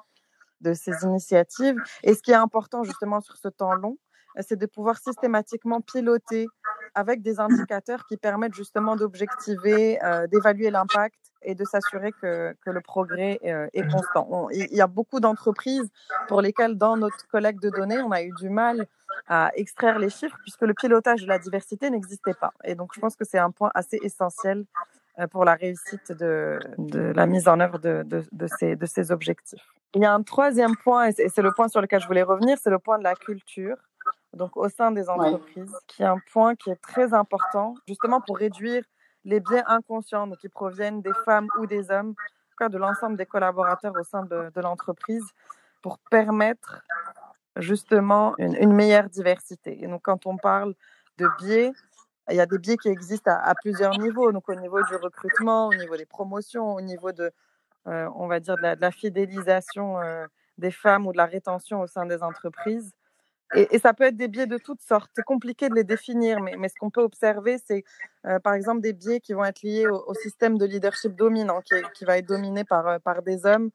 de 0.60 0.74
ces 0.74 0.92
initiatives. 1.02 1.76
Et 2.02 2.14
ce 2.14 2.22
qui 2.22 2.30
est 2.32 2.34
important 2.34 2.82
justement 2.84 3.20
sur 3.20 3.36
ce 3.36 3.48
temps 3.48 3.74
long, 3.74 3.96
euh, 4.36 4.42
c'est 4.46 4.56
de 4.56 4.66
pouvoir 4.66 4.98
systématiquement 4.98 5.80
piloter 5.80 6.46
avec 6.94 7.22
des 7.22 7.38
indicateurs 7.38 8.06
qui 8.06 8.16
permettent 8.16 8.54
justement 8.54 8.96
d'objectiver, 8.96 10.02
euh, 10.02 10.26
d'évaluer 10.26 10.70
l'impact 10.70 11.18
et 11.42 11.54
de 11.54 11.64
s'assurer 11.64 12.12
que, 12.20 12.54
que, 12.64 12.70
le 12.70 12.80
progrès 12.80 13.38
euh, 13.44 13.68
est 13.72 13.86
constant. 13.88 14.48
il 14.50 14.74
y 14.74 14.80
a 14.80 14.86
beaucoup 14.86 15.20
d'entreprises 15.20 15.88
pour 16.26 16.42
lesquelles, 16.42 16.76
dans 16.76 16.96
notre 16.96 17.28
collecte 17.28 17.62
de 17.62 17.70
données, 17.70 18.00
on 18.00 18.10
a 18.10 18.22
eu 18.22 18.32
du 18.40 18.48
mal 18.48 18.86
à 19.28 19.50
extraire 19.54 19.98
les 19.98 20.10
chiffres 20.10 20.36
puisque 20.42 20.62
le 20.62 20.74
pilotage 20.74 21.22
de 21.22 21.28
la 21.28 21.38
diversité 21.38 21.90
n'existait 21.90 22.34
pas. 22.34 22.52
Et 22.64 22.74
donc, 22.74 22.92
je 22.94 23.00
pense 23.00 23.14
que 23.14 23.24
c'est 23.24 23.38
un 23.38 23.50
point 23.50 23.70
assez 23.74 23.98
essentiel 24.02 24.64
pour 25.30 25.44
la 25.44 25.54
réussite 25.54 26.12
de, 26.12 26.58
de, 26.78 27.00
la 27.00 27.26
mise 27.26 27.48
en 27.48 27.58
œuvre 27.60 27.78
de, 27.78 28.04
de, 28.04 28.24
de, 28.30 28.46
ces, 28.46 28.76
de 28.76 28.86
ces 28.86 29.10
objectifs. 29.10 29.66
Il 29.94 30.02
y 30.02 30.04
a 30.04 30.12
un 30.12 30.22
troisième 30.22 30.76
point, 30.76 31.08
et 31.08 31.28
c'est 31.28 31.42
le 31.42 31.52
point 31.52 31.68
sur 31.68 31.80
lequel 31.80 32.00
je 32.00 32.06
voulais 32.06 32.22
revenir, 32.22 32.58
c'est 32.60 32.70
le 32.70 32.78
point 32.78 32.98
de 32.98 33.04
la 33.04 33.14
culture, 33.14 33.76
donc 34.34 34.56
au 34.56 34.68
sein 34.68 34.92
des 34.92 35.08
entreprises, 35.08 35.74
qui 35.86 36.02
est 36.02 36.06
un 36.06 36.20
point 36.30 36.54
qui 36.54 36.70
est 36.70 36.80
très 36.80 37.14
important, 37.14 37.74
justement 37.86 38.20
pour 38.20 38.36
réduire 38.36 38.84
les 39.24 39.40
biais 39.40 39.62
inconscients 39.66 40.26
donc 40.26 40.38
qui 40.38 40.48
proviennent 40.48 41.00
des 41.02 41.12
femmes 41.24 41.48
ou 41.58 41.66
des 41.66 41.90
hommes, 41.90 42.14
de 42.60 42.78
l'ensemble 42.78 43.16
des 43.16 43.26
collaborateurs 43.26 43.94
au 43.98 44.02
sein 44.02 44.24
de, 44.24 44.50
de 44.54 44.60
l'entreprise, 44.60 45.24
pour 45.80 45.98
permettre 46.10 46.82
justement 47.56 48.34
une, 48.38 48.56
une, 48.56 48.72
meilleure 48.72 49.08
diversité. 49.08 49.82
Et 49.82 49.86
donc 49.86 50.02
quand 50.02 50.26
on 50.26 50.36
parle 50.36 50.74
de 51.18 51.28
biais, 51.38 51.72
il 52.30 52.36
y 52.36 52.40
a 52.40 52.46
des 52.46 52.58
biais 52.58 52.76
qui 52.76 52.88
existent 52.88 53.30
à, 53.30 53.36
à 53.36 53.54
plusieurs 53.54 53.96
niveaux, 53.98 54.32
donc 54.32 54.48
au 54.48 54.54
niveau 54.54 54.82
du 54.82 54.96
recrutement, 54.96 55.68
au 55.68 55.74
niveau 55.74 55.96
des 55.96 56.04
promotions, 56.04 56.74
au 56.74 56.80
niveau 56.80 57.12
de 57.12 57.32
on 58.14 58.26
va 58.26 58.40
dire, 58.40 58.56
de 58.56 58.80
la, 58.80 58.90
fidélisation 58.90 60.00
euh, 60.00 60.26
des 60.58 60.70
femmes 60.70 61.06
ou 61.06 61.12
de 61.12 61.16
la 61.16 61.26
rétention 61.26 61.80
au 61.80 61.86
sein 61.86 62.06
des 62.06 62.22
entreprises. 62.22 62.92
Et, 63.54 63.78
ça 63.78 63.94
peut 63.94 64.04
être 64.04 64.16
des 64.16 64.28
biais 64.28 64.46
de 64.46 64.58
toutes 64.58 64.82
sortes. 64.82 65.10
C'est 65.16 65.24
compliqué 65.24 65.70
de 65.70 65.74
les 65.74 65.84
définir, 65.84 66.38
mais, 66.40 66.68
ce 66.68 66.74
qu'on 66.78 66.90
peut 66.90 67.02
observer, 67.02 67.56
c'est 67.58 67.82
euh, 68.26 68.38
par 68.40 68.52
exemple 68.52 68.82
des 68.82 68.92
biais 68.92 69.20
qui 69.20 69.32
vont 69.32 69.44
être 69.44 69.62
liés 69.62 69.86
au, 69.86 70.12
système 70.14 70.58
de 70.58 70.66
leadership 70.66 71.14
dominant, 71.14 71.62
qui, 71.94 72.04
va 72.04 72.18
être 72.18 72.28
dominé 72.28 72.64
par, 72.64 73.00
par 73.00 73.22
des 73.22 73.46
hommes, 73.46 73.70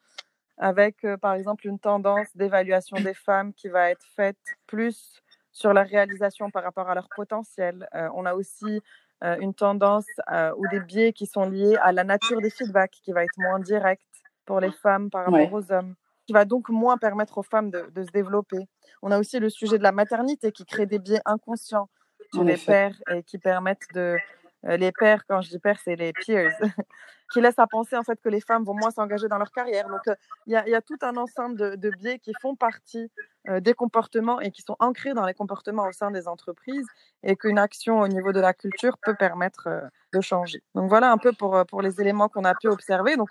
avec 0.57 1.07
par 1.21 1.33
exemple 1.33 1.65
une 1.65 1.79
tendance 1.79 2.27
d'évaluation 2.35 2.97
des 2.97 3.15
femmes 3.15 3.51
qui 3.53 3.67
va 3.67 3.89
être 3.89 4.05
faite 4.15 4.37
plus 4.67 5.23
sur 5.51 5.73
la 5.73 5.81
réalisation 5.81 6.51
par 6.51 6.63
rapport 6.63 6.89
à 6.89 6.93
leur 6.93 7.09
potentiel. 7.15 7.87
on 8.13 8.27
a 8.27 8.35
aussi 8.35 8.81
euh, 9.23 9.37
une 9.39 9.53
tendance 9.53 10.07
euh, 10.31 10.51
ou 10.57 10.67
des 10.67 10.79
biais 10.81 11.13
qui 11.13 11.25
sont 11.25 11.49
liés 11.49 11.77
à 11.81 11.91
la 11.91 12.03
nature 12.03 12.41
des 12.41 12.49
feedbacks, 12.49 12.99
qui 13.03 13.11
va 13.13 13.23
être 13.23 13.37
moins 13.37 13.59
direct 13.59 14.03
pour 14.45 14.59
les 14.59 14.71
femmes 14.71 15.09
par 15.09 15.25
rapport 15.25 15.53
aux 15.53 15.71
hommes, 15.71 15.95
qui 16.27 16.33
va 16.33 16.43
donc 16.43 16.67
moins 16.69 16.97
permettre 16.97 17.37
aux 17.37 17.43
femmes 17.43 17.71
de, 17.71 18.03
se 18.03 18.11
développer. 18.11 18.67
On 19.01 19.11
a 19.11 19.19
aussi 19.19 19.39
le 19.39 19.49
sujet 19.49 19.77
de 19.77 19.83
la 19.83 19.93
maternité 19.93 20.51
qui 20.51 20.65
crée 20.65 20.85
des 20.85 20.99
biais 20.99 21.21
inconscients 21.25 21.89
chez 22.35 22.43
les 22.43 22.57
pères 22.57 22.95
et 23.11 23.23
qui 23.23 23.37
permettent 23.37 23.87
de, 23.93 24.17
les 24.63 24.91
pères, 24.91 25.23
quand 25.27 25.41
je 25.41 25.49
dis 25.49 25.59
pères, 25.59 25.79
c'est 25.83 25.95
les 25.95 26.11
peers, 26.25 26.51
qui 27.33 27.41
laissent 27.41 27.59
à 27.59 27.67
penser 27.67 27.97
en 27.97 28.03
fait 28.03 28.21
que 28.21 28.29
les 28.29 28.39
femmes 28.39 28.63
vont 28.63 28.75
moins 28.75 28.91
s'engager 28.91 29.27
dans 29.27 29.39
leur 29.39 29.51
carrière. 29.51 29.89
Donc 29.89 30.01
il 30.45 30.53
y, 30.53 30.75
a 30.75 30.81
tout 30.81 30.97
un 31.01 31.17
ensemble 31.17 31.77
de, 31.77 31.89
biais 31.89 32.19
qui 32.19 32.31
font 32.41 32.55
partie 32.55 33.11
des 33.49 33.73
comportements 33.73 34.39
et 34.39 34.51
qui 34.51 34.61
sont 34.61 34.75
ancrés 34.79 35.13
dans 35.13 35.25
les 35.25 35.33
comportements 35.33 35.87
au 35.87 35.91
sein 35.91 36.11
des 36.11 36.27
entreprises 36.27 36.85
et 37.23 37.35
qu'une 37.35 37.57
action 37.57 37.99
au 37.99 38.07
niveau 38.07 38.31
de 38.31 38.39
la 38.39 38.53
culture 38.53 38.97
peut 39.01 39.15
permettre 39.15 39.67
de 40.13 40.21
changer. 40.21 40.61
Donc 40.75 40.89
voilà 40.89 41.11
un 41.11 41.17
peu 41.17 41.33
pour, 41.33 41.65
pour 41.65 41.81
les 41.81 41.99
éléments 41.99 42.29
qu'on 42.29 42.45
a 42.45 42.53
pu 42.53 42.67
observer. 42.67 43.17
Donc 43.17 43.29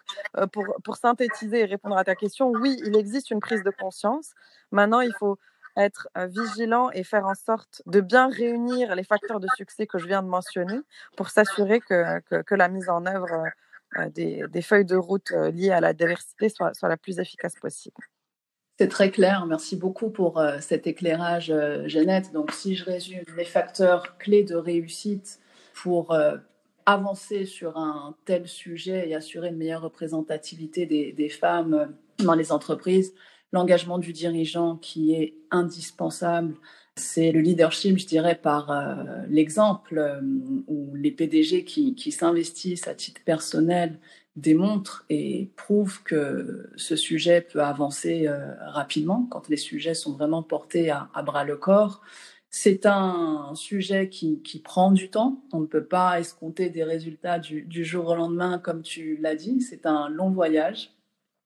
pour, 0.52 0.64
pour 0.84 0.96
synthétiser 0.96 1.60
et 1.60 1.64
répondre 1.64 1.96
à 1.96 2.04
ta 2.04 2.16
question, 2.16 2.50
oui, 2.50 2.76
il 2.84 2.96
existe 2.96 3.30
une 3.30 3.40
prise 3.40 3.62
de 3.62 3.70
conscience. 3.70 4.32
Maintenant, 4.72 5.00
il 5.00 5.12
faut 5.18 5.38
être 5.76 6.08
vigilant 6.16 6.90
et 6.90 7.04
faire 7.04 7.26
en 7.26 7.34
sorte 7.34 7.82
de 7.86 8.00
bien 8.00 8.28
réunir 8.28 8.94
les 8.94 9.04
facteurs 9.04 9.40
de 9.40 9.48
succès 9.56 9.86
que 9.86 9.98
je 9.98 10.06
viens 10.06 10.22
de 10.22 10.28
mentionner 10.28 10.80
pour 11.16 11.30
s'assurer 11.30 11.80
que, 11.80 12.20
que, 12.42 12.54
la 12.54 12.68
mise 12.68 12.88
en 12.88 13.06
œuvre 13.06 13.44
des, 14.14 14.44
des, 14.50 14.62
feuilles 14.62 14.84
de 14.84 14.96
route 14.96 15.30
liées 15.52 15.70
à 15.70 15.80
la 15.80 15.92
diversité 15.92 16.48
soit, 16.48 16.74
soit 16.74 16.88
la 16.88 16.96
plus 16.96 17.18
efficace 17.18 17.54
possible. 17.60 18.02
C'est 18.78 18.88
très 18.88 19.10
clair. 19.10 19.46
Merci 19.46 19.76
beaucoup 19.76 20.10
pour 20.10 20.42
cet 20.60 20.86
éclairage, 20.86 21.52
Jeannette. 21.86 22.32
Donc, 22.32 22.52
si 22.52 22.74
je 22.74 22.84
résume 22.84 23.22
les 23.36 23.44
facteurs 23.44 24.16
clés 24.18 24.44
de 24.44 24.56
réussite 24.56 25.40
pour 25.74 26.16
avancer 26.86 27.44
sur 27.44 27.76
un 27.76 28.16
tel 28.24 28.48
sujet 28.48 29.08
et 29.08 29.14
assurer 29.14 29.48
une 29.48 29.56
meilleure 29.56 29.82
représentativité 29.82 30.86
des 30.86 31.28
femmes 31.28 31.94
dans 32.18 32.34
les 32.34 32.50
entreprises, 32.50 33.14
l'engagement 33.52 33.98
du 33.98 34.12
dirigeant 34.12 34.76
qui 34.76 35.14
est 35.14 35.34
indispensable. 35.50 36.54
C'est 36.96 37.32
le 37.32 37.40
leadership, 37.40 37.98
je 37.98 38.06
dirais, 38.06 38.34
par 38.34 38.70
euh, 38.70 39.24
l'exemple 39.28 39.96
euh, 39.98 40.20
où 40.66 40.94
les 40.94 41.10
PDG 41.10 41.64
qui, 41.64 42.12
s'investissent 42.12 42.86
à 42.86 42.94
titre 42.94 43.22
personnel 43.24 43.98
démontrent 44.36 45.04
et 45.08 45.50
prouvent 45.56 46.02
que 46.02 46.70
ce 46.76 46.96
sujet 46.96 47.40
peut 47.40 47.62
avancer 47.62 48.26
euh, 48.26 48.54
rapidement 48.66 49.26
quand 49.30 49.48
les 49.48 49.56
sujets 49.56 49.94
sont 49.94 50.12
vraiment 50.12 50.42
portés 50.42 50.90
à, 50.90 51.08
bras 51.24 51.44
le 51.44 51.56
corps. 51.56 52.02
C'est 52.50 52.84
un 52.84 53.52
sujet 53.54 54.10
qui, 54.10 54.60
prend 54.62 54.90
du 54.90 55.08
temps. 55.10 55.42
On 55.52 55.60
ne 55.60 55.66
peut 55.66 55.84
pas 55.84 56.20
escompter 56.20 56.68
des 56.68 56.84
résultats 56.84 57.38
du 57.38 57.84
jour 57.84 58.08
au 58.08 58.14
lendemain, 58.14 58.58
comme 58.58 58.82
tu 58.82 59.16
l'as 59.16 59.36
dit. 59.36 59.62
C'est 59.62 59.86
un 59.86 60.10
long 60.10 60.30
voyage 60.30 60.90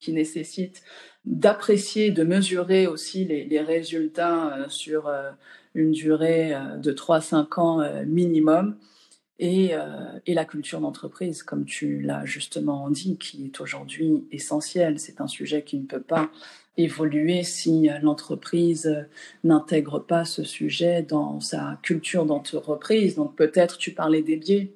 qui 0.01 0.13
nécessite 0.13 0.83
d'apprécier, 1.27 2.13
de 2.13 2.23
mesurer 2.23 2.87
aussi 2.87 3.25
les, 3.25 3.61
résultats 3.61 4.55
euh, 4.55 4.69
sur 4.69 5.09
euh, 5.09 5.31
une 5.75 5.91
durée 5.91 6.55
euh, 6.55 6.77
de 6.77 6.93
3-5 6.93 7.61
ans 7.61 8.05
minimum. 8.07 8.77
Et, 9.39 9.73
et, 10.25 10.33
la 10.33 10.47
culture 10.47 10.81
d'entreprise, 10.81 11.43
comme 11.43 11.67
tu 11.67 12.01
l'as 12.01 12.25
justement 12.25 12.89
dit, 12.89 13.19
qui 13.19 13.45
est 13.45 13.61
aujourd'hui 13.61 14.27
essentielle. 14.33 14.99
C'est 14.99 15.21
un 15.21 15.27
sujet 15.27 15.63
qui 15.63 15.77
ne 15.77 15.85
peut 15.85 16.01
pas 16.01 16.31
évoluer 16.79 17.43
si 17.43 17.91
l'entreprise 18.01 19.07
n'intègre 19.45 19.99
pas 19.99 20.25
ce 20.25 20.43
sujet 20.43 21.03
dans 21.03 21.41
sa 21.41 21.79
culture 21.83 22.25
d'entreprise. 22.25 23.17
Donc 23.17 23.37
peut-être 23.37 23.77
tu 23.77 23.93
parlais 23.93 24.23
des 24.23 24.39
biais 24.39 24.73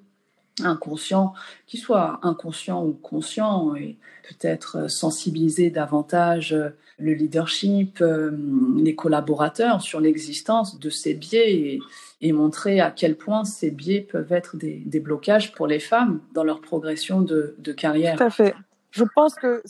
inconscient, 0.65 1.35
qui 1.67 1.77
soit 1.77 2.21
inconscient 2.23 2.85
ou 2.85 2.93
conscient, 2.93 3.75
et 3.77 3.97
peut-être 4.29 4.91
sensibiliser 4.91 5.71
davantage 5.71 6.57
le 7.01 7.15
leadership, 7.15 8.01
euh, 8.01 8.31
les 8.77 8.95
collaborateurs 8.95 9.81
sur 9.81 10.01
l'existence 10.01 10.79
de 10.79 10.91
ces 10.91 11.15
biais 11.15 11.81
et, 12.21 12.33
montrer 12.33 12.81
à 12.81 12.91
quel 12.91 13.17
point 13.17 13.45
ces 13.45 13.71
biais 13.71 14.01
peuvent 14.03 14.33
être 14.33 14.57
des, 14.57 15.01
blocages 15.01 15.53
pour 15.53 15.67
les 15.67 15.81
femmes 15.81 16.21
dans 16.33 16.45
leur 16.45 16.61
progression 16.61 17.23
de, 17.23 17.55
carrière. 17.77 18.17
Tout 18.17 18.25
à 18.25 18.31
fait. 18.31 18.55
Je 18.91 19.05
pense 19.15 19.35
que 19.35 19.63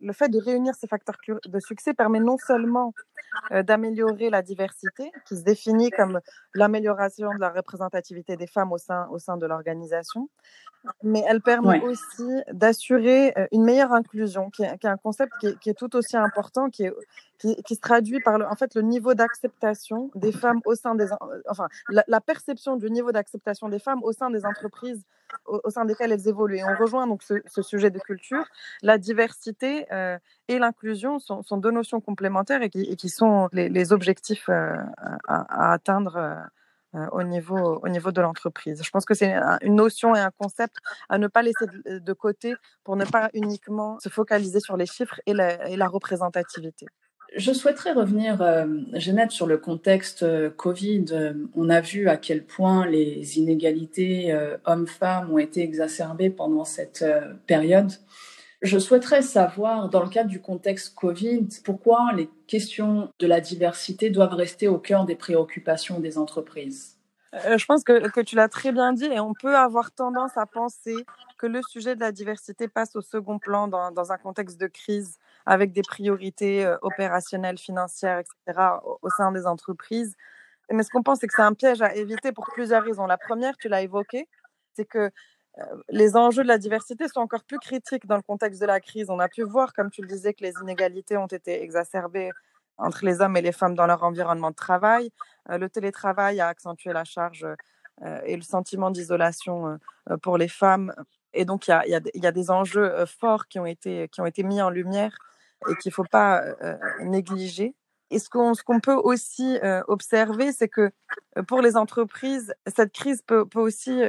le, 0.00 0.12
fait 0.12 0.28
de 0.28 0.38
réunir 0.38 0.74
ces 0.74 0.88
facteurs 0.88 1.16
de 1.28 1.60
succès 1.60 1.94
permet 1.94 2.20
non 2.20 2.36
seulement 2.38 2.92
d'améliorer 3.50 4.30
la 4.30 4.42
diversité, 4.42 5.10
qui 5.26 5.36
se 5.36 5.42
définit 5.42 5.90
comme 5.90 6.20
l'amélioration 6.54 7.32
de 7.34 7.40
la 7.40 7.50
représentativité 7.50 8.36
des 8.36 8.46
femmes 8.46 8.72
au 8.72 8.78
sein, 8.78 9.08
au 9.10 9.18
sein 9.18 9.36
de 9.36 9.46
l'organisation, 9.46 10.28
mais 11.02 11.22
elle 11.28 11.40
permet 11.40 11.80
aussi 11.82 12.28
d'assurer 12.52 13.32
euh, 13.36 13.46
une 13.52 13.64
meilleure 13.64 13.92
inclusion, 13.92 14.50
qui 14.50 14.62
est, 14.62 14.78
qui 14.78 14.86
est 14.86 14.90
un 14.90 14.96
concept 14.96 15.32
qui 15.40 15.48
est, 15.48 15.58
qui 15.58 15.70
est, 15.70 15.74
tout 15.74 15.94
aussi 15.94 16.16
important, 16.16 16.70
qui, 16.70 16.84
est, 16.84 16.92
qui, 17.40 17.56
qui, 17.62 17.74
se 17.74 17.80
traduit 17.80 18.20
par 18.20 18.38
le, 18.38 18.46
en 18.46 18.54
fait, 18.54 18.74
le 18.74 18.82
niveau 18.82 19.14
d'acceptation 19.14 20.10
des 20.14 20.30
femmes 20.30 20.60
au 20.66 20.74
sein 20.74 20.94
des, 20.94 21.06
enfin, 21.48 21.68
la, 21.88 22.20
perception 22.20 22.76
du 22.76 22.90
niveau 22.90 23.12
d'acceptation 23.12 23.68
des 23.68 23.78
femmes 23.78 24.02
au 24.04 24.12
sein 24.12 24.30
des 24.30 24.44
entreprises 24.44 25.04
au, 25.46 25.70
sein 25.70 25.84
desquelles 25.84 26.12
elles 26.12 26.28
évoluent. 26.28 26.58
Et 26.58 26.64
on 26.64 26.76
rejoint 26.76 27.06
donc 27.06 27.22
ce, 27.22 27.34
ce 27.46 27.62
sujet 27.62 27.90
de 27.90 27.98
culture. 27.98 28.44
La 28.82 28.98
diversité 28.98 29.86
euh, 29.92 30.18
et 30.48 30.58
l'inclusion 30.58 31.18
sont, 31.18 31.42
sont, 31.42 31.56
deux 31.56 31.70
notions 31.70 32.00
complémentaires 32.00 32.62
et 32.62 32.68
qui, 32.68 32.82
et 32.82 32.96
qui 32.96 33.08
sont 33.08 33.48
les, 33.52 33.68
les 33.68 33.92
objectifs 33.92 34.48
euh, 34.48 34.74
à, 35.26 35.68
à, 35.68 35.72
atteindre. 35.72 36.16
Euh, 36.16 37.06
au, 37.12 37.22
niveau, 37.22 37.78
au 37.84 37.88
niveau 37.88 38.10
de 38.10 38.20
l'entreprise. 38.20 38.82
Je 38.82 38.90
pense 38.90 39.04
que 39.04 39.14
c'est 39.14 39.32
une 39.62 39.76
notion 39.76 40.16
et 40.16 40.18
un 40.18 40.32
concept 40.32 40.74
à 41.08 41.18
ne 41.18 41.28
pas 41.28 41.42
laisser 41.42 41.66
de 41.86 42.12
côté 42.12 42.56
pour 42.82 42.96
ne 42.96 43.04
pas 43.04 43.30
uniquement 43.32 44.00
se 44.00 44.08
focaliser 44.08 44.58
sur 44.58 44.76
les 44.76 44.86
chiffres 44.86 45.20
et 45.24 45.32
la, 45.32 45.68
et 45.68 45.76
la 45.76 45.86
représentativité. 45.86 46.86
Je 47.36 47.52
souhaiterais 47.52 47.92
revenir, 47.92 48.42
euh, 48.42 48.66
sur 49.28 49.46
le 49.46 49.58
contexte 49.58 50.24
euh, 50.24 50.50
Covid. 50.50 51.04
Euh, 51.12 51.34
on 51.54 51.70
a 51.70 51.80
vu 51.80 52.08
à 52.08 52.16
quel 52.16 52.44
point 52.44 52.86
les 52.86 53.38
inégalités 53.38 54.32
euh, 54.32 54.56
hommes-femmes 54.64 55.30
ont 55.30 55.38
été 55.38 55.62
exacerbées 55.62 56.30
pendant 56.30 56.64
cette 56.64 57.04
période. 57.46 57.92
Je 58.62 58.78
souhaiterais 58.78 59.22
savoir, 59.22 59.88
dans 59.88 60.02
le 60.02 60.08
cadre 60.08 60.28
du 60.28 60.40
contexte 60.40 60.94
Covid, 60.94 61.46
pourquoi 61.64 62.10
les 62.14 62.28
questions 62.46 63.10
de 63.18 63.26
la 63.26 63.40
diversité 63.40 64.10
doivent 64.10 64.34
rester 64.34 64.68
au 64.68 64.78
cœur 64.78 65.06
des 65.06 65.14
préoccupations 65.14 66.00
des 66.00 66.18
entreprises. 66.18 66.98
je 67.32 67.64
pense 67.64 67.84
que, 67.84 68.20
tu 68.20 68.36
l'as 68.36 68.48
très 68.48 68.72
bien 68.72 68.92
dit 68.92 69.06
et 69.06 69.20
on 69.20 69.32
peut 69.32 69.56
avoir 69.56 69.92
tendance 69.92 70.36
à 70.36 70.44
penser 70.46 71.06
que 71.38 71.46
le 71.46 71.62
sujet 71.62 71.94
de 71.94 72.00
la 72.00 72.12
diversité 72.12 72.68
passe 72.68 72.96
au 72.96 73.00
second 73.00 73.38
plan 73.38 73.68
dans 73.68 74.12
un 74.12 74.18
contexte 74.18 74.60
de 74.60 74.66
crise 74.66 75.16
avec 75.46 75.72
des 75.72 75.82
priorités 75.82 76.66
opérationnelles, 76.82 77.58
financières, 77.58 78.18
etc., 78.18 78.60
au, 79.02 79.10
sein 79.10 79.32
des 79.32 79.46
entreprises. 79.46 80.14
Mais 80.70 80.82
ce 80.82 80.90
qu'on 80.90 81.02
pense, 81.02 81.18
c'est 81.20 81.26
que 81.26 81.34
c'est 81.34 81.42
un 81.42 81.54
piège 81.54 81.82
à 81.82 81.94
éviter 81.94 82.32
pour 82.32 82.46
plusieurs 82.46 82.84
raisons. 82.84 83.06
La 83.06 83.18
première, 83.18 83.56
tu 83.56 83.68
l'as 83.68 83.82
évoqué, 83.82 84.28
c'est 84.74 84.84
que 84.84 85.10
les 85.88 86.16
enjeux 86.16 86.42
de 86.42 86.48
la 86.48 86.58
diversité 86.58 87.08
sont 87.08 87.20
encore 87.20 87.44
plus 87.44 87.58
critiques 87.58 88.06
dans 88.06 88.16
le 88.16 88.22
contexte 88.22 88.60
de 88.60 88.66
la 88.66 88.80
crise. 88.80 89.10
On 89.10 89.18
a 89.18 89.28
pu 89.28 89.42
voir, 89.42 89.72
comme 89.72 89.90
tu 89.90 90.00
le 90.00 90.08
disais, 90.08 90.32
que 90.32 90.44
les 90.44 90.54
inégalités 90.62 91.16
ont 91.16 91.26
été 91.26 91.62
exacerbées 91.62 92.30
entre 92.78 93.04
les 93.04 93.20
hommes 93.20 93.36
et 93.36 93.42
les 93.42 93.52
femmes 93.52 93.74
dans 93.74 93.86
leur 93.86 94.02
environnement 94.04 94.50
de 94.50 94.54
travail. 94.54 95.10
Le 95.48 95.68
télétravail 95.68 96.40
a 96.40 96.48
accentué 96.48 96.92
la 96.92 97.04
charge 97.04 97.46
et 98.24 98.36
le 98.36 98.42
sentiment 98.42 98.90
d'isolation 98.90 99.78
pour 100.22 100.38
les 100.38 100.48
femmes. 100.48 100.94
Et 101.32 101.44
donc, 101.44 101.68
il 101.68 101.74
y 102.14 102.26
a, 102.26 102.32
des 102.32 102.50
enjeux 102.50 103.04
forts 103.06 103.46
qui 103.46 103.58
ont 103.58 103.66
été, 103.66 104.08
mis 104.38 104.60
en 104.62 104.70
lumière 104.70 105.16
et 105.68 105.74
qu'il 105.76 105.90
ne 105.90 105.94
faut 105.94 106.04
pas 106.04 106.42
négliger. 107.00 107.74
Et 108.10 108.18
ce 108.18 108.28
qu'on 108.28 108.80
peut 108.80 108.94
aussi 108.94 109.58
observer, 109.86 110.52
c'est 110.52 110.68
que 110.68 110.90
pour 111.46 111.60
les 111.60 111.76
entreprises, 111.76 112.54
cette 112.66 112.92
crise 112.92 113.22
peut, 113.22 113.46
aussi 113.54 114.00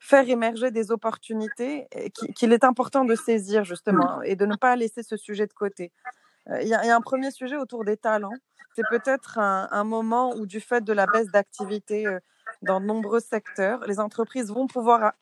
faire 0.00 0.28
émerger 0.28 0.72
des 0.72 0.90
opportunités 0.90 1.88
qu'il 2.34 2.52
est 2.52 2.64
important 2.64 3.04
de 3.04 3.14
saisir 3.14 3.64
justement 3.64 4.20
et 4.22 4.34
de 4.34 4.46
ne 4.46 4.56
pas 4.56 4.74
laisser 4.74 5.04
ce 5.04 5.16
sujet 5.16 5.46
de 5.46 5.52
côté. 5.52 5.92
Il 6.60 6.66
y, 6.66 6.74
a, 6.74 6.96
un 6.96 7.00
premier 7.00 7.30
sujet 7.30 7.56
autour 7.56 7.84
des 7.84 7.96
talents. 7.96 8.34
C'est 8.74 8.82
peut-être 8.90 9.38
un, 9.38 9.84
moment 9.84 10.34
où 10.34 10.46
du 10.46 10.60
fait 10.60 10.82
de 10.82 10.92
la 10.92 11.06
baisse 11.06 11.28
d'activité 11.28 12.06
dans 12.62 12.80
de 12.80 12.86
nombreux 12.86 13.20
secteurs, 13.20 13.80
les 13.86 14.00
entreprises 14.00 14.50
vont 14.50 14.66
pouvoir 14.66 15.12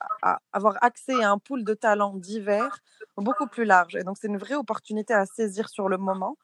avoir 0.52 0.76
accès 0.82 1.22
à 1.22 1.30
un 1.30 1.38
pool 1.38 1.64
de 1.64 1.74
talents 1.74 2.14
divers 2.14 2.80
beaucoup 3.16 3.46
plus 3.46 3.64
large. 3.64 3.96
Et 3.96 4.04
donc, 4.04 4.16
c'est 4.20 4.28
une 4.28 4.38
vraie 4.38 4.54
opportunité 4.54 5.14
à 5.14 5.26
saisir 5.26 5.68
sur 5.68 5.88
le 5.88 5.98
moment. 5.98 6.36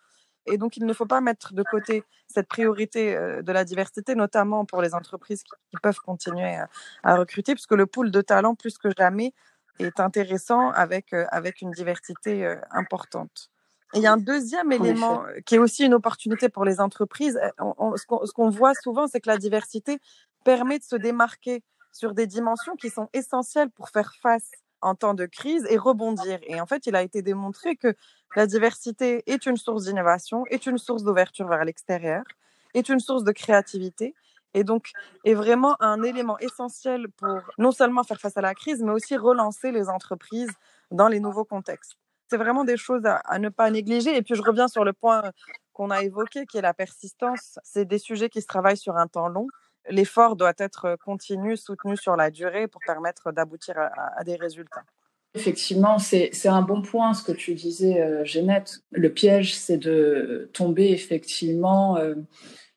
Et 0.47 0.59
donc, 0.59 0.77
il 0.77 0.87
ne 0.87 0.93
faut 0.93 1.07
pas 1.07 1.21
mettre 1.21 1.55
de 1.55 1.63
côté 1.63 2.05
cette 2.29 2.49
priorité 2.49 3.17
euh, 3.17 3.43
de 3.43 3.53
la 3.53 3.65
diversité, 3.65 4.15
notamment 4.15 4.65
pour 4.65 4.81
les 4.81 4.95
entreprises 4.95 5.43
qui, 5.43 5.51
peuvent 5.83 5.99
continuer 5.99 6.59
à, 7.03 7.17
recruter, 7.17 7.55
puisque 7.55 7.73
le 7.73 7.87
pool 7.87 8.11
de 8.11 8.21
talents, 8.21 8.55
plus 8.55 8.79
que 8.79 8.89
jamais, 8.97 9.35
est 9.79 10.01
intéressant 10.01 10.71
avec, 10.71 11.13
euh, 11.13 11.27
avec 11.31 11.61
une 11.61 11.71
diversité 11.71 12.47
euh, 12.47 12.57
importante. 12.71 13.51
Et 13.95 13.99
il 13.99 14.03
y 14.03 14.07
a 14.07 14.13
un 14.13 14.17
deuxième 14.17 14.73
élément 14.73 15.25
qui 15.45 15.55
est 15.55 15.59
aussi 15.59 15.85
une 15.85 15.95
opportunité 15.95 16.49
pour 16.49 16.65
les 16.65 16.81
entreprises. 16.81 17.39
ce 17.59 18.33
qu'on 18.33 18.51
voit 18.51 18.75
souvent, 18.75 19.07
c'est 19.07 19.21
que 19.21 19.29
la 19.29 19.39
diversité 19.39 20.01
permet 20.47 20.79
de 20.79 20.85
se 20.85 20.95
démarquer 20.95 21.65
sur 21.91 22.15
des 22.15 22.29
dimensions 22.29 22.77
qui 22.77 22.89
sont 22.89 23.09
essentielles 23.13 23.71
pour 23.71 23.89
faire 23.89 24.15
face 24.23 24.53
en 24.81 24.95
temps 24.95 25.15
de 25.15 25.27
crise 25.27 25.67
et 25.69 25.77
rebondir. 25.77 26.39
Et 26.45 26.61
en 26.61 26.67
fait, 26.67 26.87
il 26.87 26.95
a 26.95 27.03
été 27.03 27.21
démontré 27.21 27.75
que 27.75 27.97
la 28.37 28.47
diversité 28.47 29.25
est 29.27 29.45
une 29.47 29.57
source 29.57 29.87
d'innovation, 29.87 30.45
est 30.49 30.67
une 30.67 30.79
source 30.79 31.03
d'ouverture 31.03 31.49
vers 31.49 31.65
l'extérieur, 31.65 32.23
est 32.75 32.89
une 32.89 33.01
source 33.01 33.25
de 33.25 33.33
créativité 33.33 34.15
et 34.55 34.63
donc 34.63 34.93
est 35.25 35.35
vraiment 35.35 35.77
un 35.83 36.05
élément 36.05 36.39
essentiel 36.39 37.09
pour 37.17 37.41
non 37.59 37.73
seulement 37.73 38.05
faire 38.05 38.21
face 38.21 38.37
à 38.37 38.41
la 38.41 38.55
crise, 38.55 38.85
mais 38.85 38.93
aussi 38.93 39.17
relancer 39.17 39.73
les 39.73 39.89
entreprises 39.89 40.53
dans 40.93 41.09
les 41.09 41.19
nouveaux 41.19 41.45
contextes. 41.45 41.97
C'est 42.29 42.37
vraiment 42.37 42.65
des 42.65 42.77
choses 42.77 43.03
à, 43.05 43.39
ne 43.41 43.49
pas 43.49 43.69
négliger. 43.71 44.17
Et 44.17 44.23
puis 44.23 44.37
je 44.37 44.43
reviens 44.43 44.69
sur 44.69 44.85
le 44.85 44.93
point 44.93 45.23
qu'on 45.73 45.91
a 45.91 46.03
évoqué, 46.03 46.47
qui 46.47 46.59
est 46.59 46.63
la 46.63 46.75
persistance. 46.75 47.59
C'est 47.65 47.85
des 47.85 47.99
sujets 47.99 48.29
qui 48.29 48.43
se 48.43 48.47
travaillent 48.47 48.77
sur 48.77 48.97
un 48.97 49.09
temps 49.09 49.29
long. 49.29 49.49
L'effort 49.89 50.37
doit 50.37 50.55
être 50.59 50.97
continu, 51.05 51.57
soutenu 51.57 51.97
sur 51.97 52.17
la 52.17 52.31
durée 52.31 52.67
pour 52.67 52.81
permettre 52.87 53.33
d'aboutir 53.33 53.75
à, 53.79 54.25
des 54.25 54.37
résultats. 54.37 54.85
Effectivement, 55.35 55.99
c'est 55.99 56.47
un 56.47 56.63
bon 56.63 56.81
point 56.81 57.13
ce 57.13 57.23
que 57.23 57.33
tu 57.33 57.55
disais, 57.55 58.01
euh, 58.01 58.25
Jeannette. 58.25 58.81
Le 58.91 59.13
piège, 59.13 59.55
c'est 59.55 59.77
de 59.77 60.51
tomber 60.55 60.93
effectivement 60.93 61.99
euh, 61.99 62.15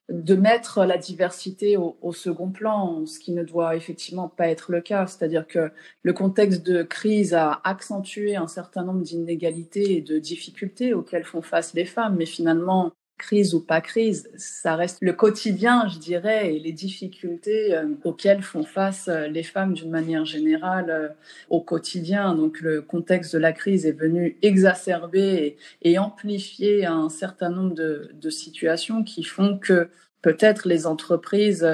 de 0.10 0.36
mettre 0.36 0.86
la 0.86 0.98
diversité 0.98 1.78
au, 1.78 2.14
second 2.14 2.50
plan, 2.50 3.06
ce 3.06 3.20
qui 3.20 3.32
ne 3.32 3.44
doit 3.44 3.76
effectivement 3.76 4.28
pas 4.28 4.48
être 4.48 4.72
le 4.72 4.82
cas. 4.82 5.06
C'est-à-dire 5.06 5.48
que 5.48 5.72
le 6.02 6.14
contexte 6.14 6.66
de 6.66 6.82
crise 6.82 7.36
a 7.36 7.62
accentué 7.64 8.36
un 8.36 8.48
certain 8.48 8.84
nombre 8.84 9.04
d'inégalités 9.04 9.98
et 9.98 10.02
de 10.02 10.18
difficultés 10.18 10.96
auxquelles 10.96 11.26
font 11.26 11.44
face 11.44 11.76
les 11.76 11.86
femmes, 11.86 12.16
mais 12.18 12.26
finalement, 12.26 12.92
crise 13.20 13.54
ou 13.54 13.60
pas 13.60 13.82
crise, 13.82 14.28
ça 14.38 14.76
reste 14.76 14.98
le 15.02 15.14
quotidien, 15.14 15.88
je 15.88 16.00
dirais, 16.00 16.56
et 16.56 16.60
les 16.60 16.72
difficultés 16.72 17.76
euh, 17.76 17.86
auxquelles 18.04 18.42
font 18.42 18.64
face 18.64 19.08
euh, 19.08 19.28
les 19.28 19.44
femmes 19.44 19.74
d'une 19.74 19.92
manière 19.92 20.26
générale 20.26 20.90
euh, 20.90 21.10
au 21.50 21.62
quotidien. 21.62 22.34
Donc 22.34 22.62
le 22.62 22.82
contexte 22.82 23.34
de 23.34 23.38
la 23.38 23.52
crise 23.52 23.86
est 23.86 23.92
venu 23.92 24.38
exacerber 24.42 25.58
et, 25.84 26.00
amplifier 26.00 26.86
un 26.86 27.10
certain 27.10 27.50
nombre 27.50 27.76
de, 27.76 28.30
situations 28.30 29.04
qui 29.04 29.24
font 29.24 29.58
que 29.58 29.90
peut-être 30.22 30.68
les 30.68 30.88
entreprises 30.88 31.68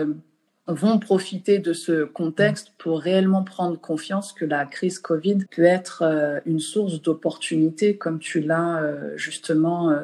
vont 0.68 0.98
profiter 0.98 1.60
de 1.60 1.74
ce 1.74 2.06
contexte 2.06 2.72
pour 2.80 3.00
réellement 3.00 3.44
prendre 3.44 3.80
confiance 3.80 4.34
que 4.34 4.46
la 4.46 4.66
crise 4.66 4.98
Covid 4.98 5.46
peut 5.52 5.64
être 5.64 6.42
une 6.46 6.60
source 6.60 7.02
d'opportunités, 7.02 7.98
comme 7.98 8.20
tu 8.20 8.40
l'as 8.40 8.82
justement 9.16 9.96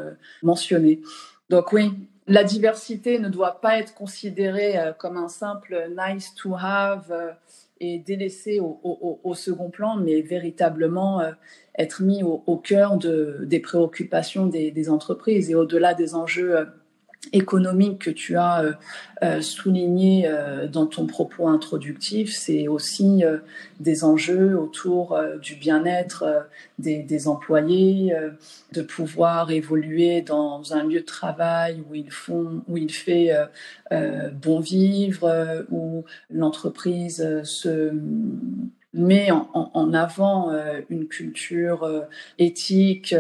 mentionné. 0.44 1.02
Donc 1.52 1.74
oui, 1.74 1.92
la 2.28 2.46
diversité 2.46 3.20
ne 3.20 3.28
doit 3.28 3.60
pas 3.60 3.78
être 3.78 3.94
considérée 3.94 4.80
euh, 4.80 4.94
comme 4.94 5.18
un 5.18 5.28
simple 5.28 5.90
nice 5.98 6.34
to 6.34 6.56
have 6.56 7.12
euh, 7.12 7.32
et 7.82 8.00
délaissée 8.00 8.62
au, 8.62 9.34
second 9.34 9.70
plan, 9.70 9.98
mais 9.98 10.22
véritablement 10.22 11.20
euh, 11.20 11.32
être 11.78 12.04
mis 12.04 12.24
au, 12.24 12.58
cœur 12.58 12.98
des 12.98 13.60
préoccupations 13.60 14.46
des 14.46 14.90
entreprises 14.90 15.50
et 15.50 15.56
au-delà 15.56 15.94
des 15.96 16.14
enjeux 16.14 16.68
économique 17.34 18.00
que 18.00 18.10
tu 18.10 18.36
as 18.36 18.64
euh, 18.64 18.74
euh, 19.24 19.42
souligné 19.42 20.26
euh, 20.26 20.68
dans 20.68 20.88
ton 20.88 21.06
propos 21.06 21.48
introductif, 21.48 22.36
c'est 22.36 22.68
aussi 22.68 23.24
des 23.80 24.04
enjeux 24.04 24.58
autour 24.58 25.20
du 25.42 25.56
bien-être 25.56 26.48
des, 26.80 27.28
employés, 27.28 28.16
de 28.74 28.82
pouvoir 28.82 29.52
évoluer 29.52 30.22
dans 30.22 30.74
un 30.74 30.84
lieu 30.84 31.02
de 31.02 31.06
travail 31.06 31.84
où 31.90 31.96
font, 32.10 32.64
où 32.68 32.78
il 32.78 32.92
fait 32.92 33.32
bon 33.92 34.60
vivre, 34.60 35.66
où 35.72 36.06
l'entreprise 36.30 37.44
se 37.44 37.92
met 38.94 39.32
en, 39.32 39.50
en 39.54 39.94
avant 39.94 40.52
une 40.90 41.08
culture 41.08 42.06
éthique, 42.40 43.16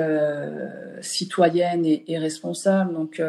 citoyenne 1.02 1.86
et, 1.86 2.04
et, 2.12 2.18
responsable. 2.18 2.94
Donc 2.94 3.22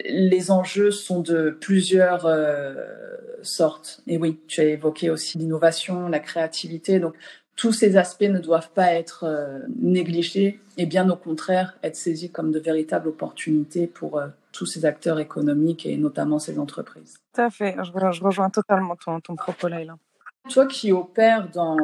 les 0.00 0.50
enjeux 0.50 0.90
sont 0.90 1.20
de 1.20 1.50
plusieurs 1.50 2.26
euh, 2.26 2.74
sortes. 3.42 4.02
Et 4.06 4.16
oui, 4.16 4.38
tu 4.46 4.60
as 4.60 4.64
évoqué 4.64 5.10
aussi 5.10 5.38
l'innovation, 5.38 6.08
la 6.08 6.20
créativité. 6.20 6.98
Donc, 6.98 7.14
tous 7.56 7.72
ces 7.72 7.96
aspects 7.96 8.22
ne 8.22 8.38
doivent 8.38 8.70
pas 8.70 8.94
être 8.94 9.24
euh, 9.24 9.60
négligés 9.78 10.58
et 10.78 10.86
bien 10.86 11.08
au 11.10 11.16
contraire 11.16 11.76
être 11.82 11.96
saisis 11.96 12.30
comme 12.30 12.50
de 12.50 12.58
véritables 12.58 13.08
opportunités 13.08 13.86
pour 13.86 14.18
euh, 14.18 14.28
tous 14.52 14.64
ces 14.64 14.86
acteurs 14.86 15.20
économiques 15.20 15.84
et 15.84 15.98
notamment 15.98 16.38
ces 16.38 16.58
entreprises. 16.58 17.18
Tout 17.34 17.42
à 17.42 17.50
fait, 17.50 17.76
je, 17.82 18.22
rejoins 18.22 18.48
totalement 18.48 18.96
ton, 18.96 19.20
ton 19.20 19.36
propos 19.36 19.68
là. 19.68 19.80
Toi 20.48 20.66
qui 20.66 20.92
opères 20.92 21.50
dans 21.50 21.76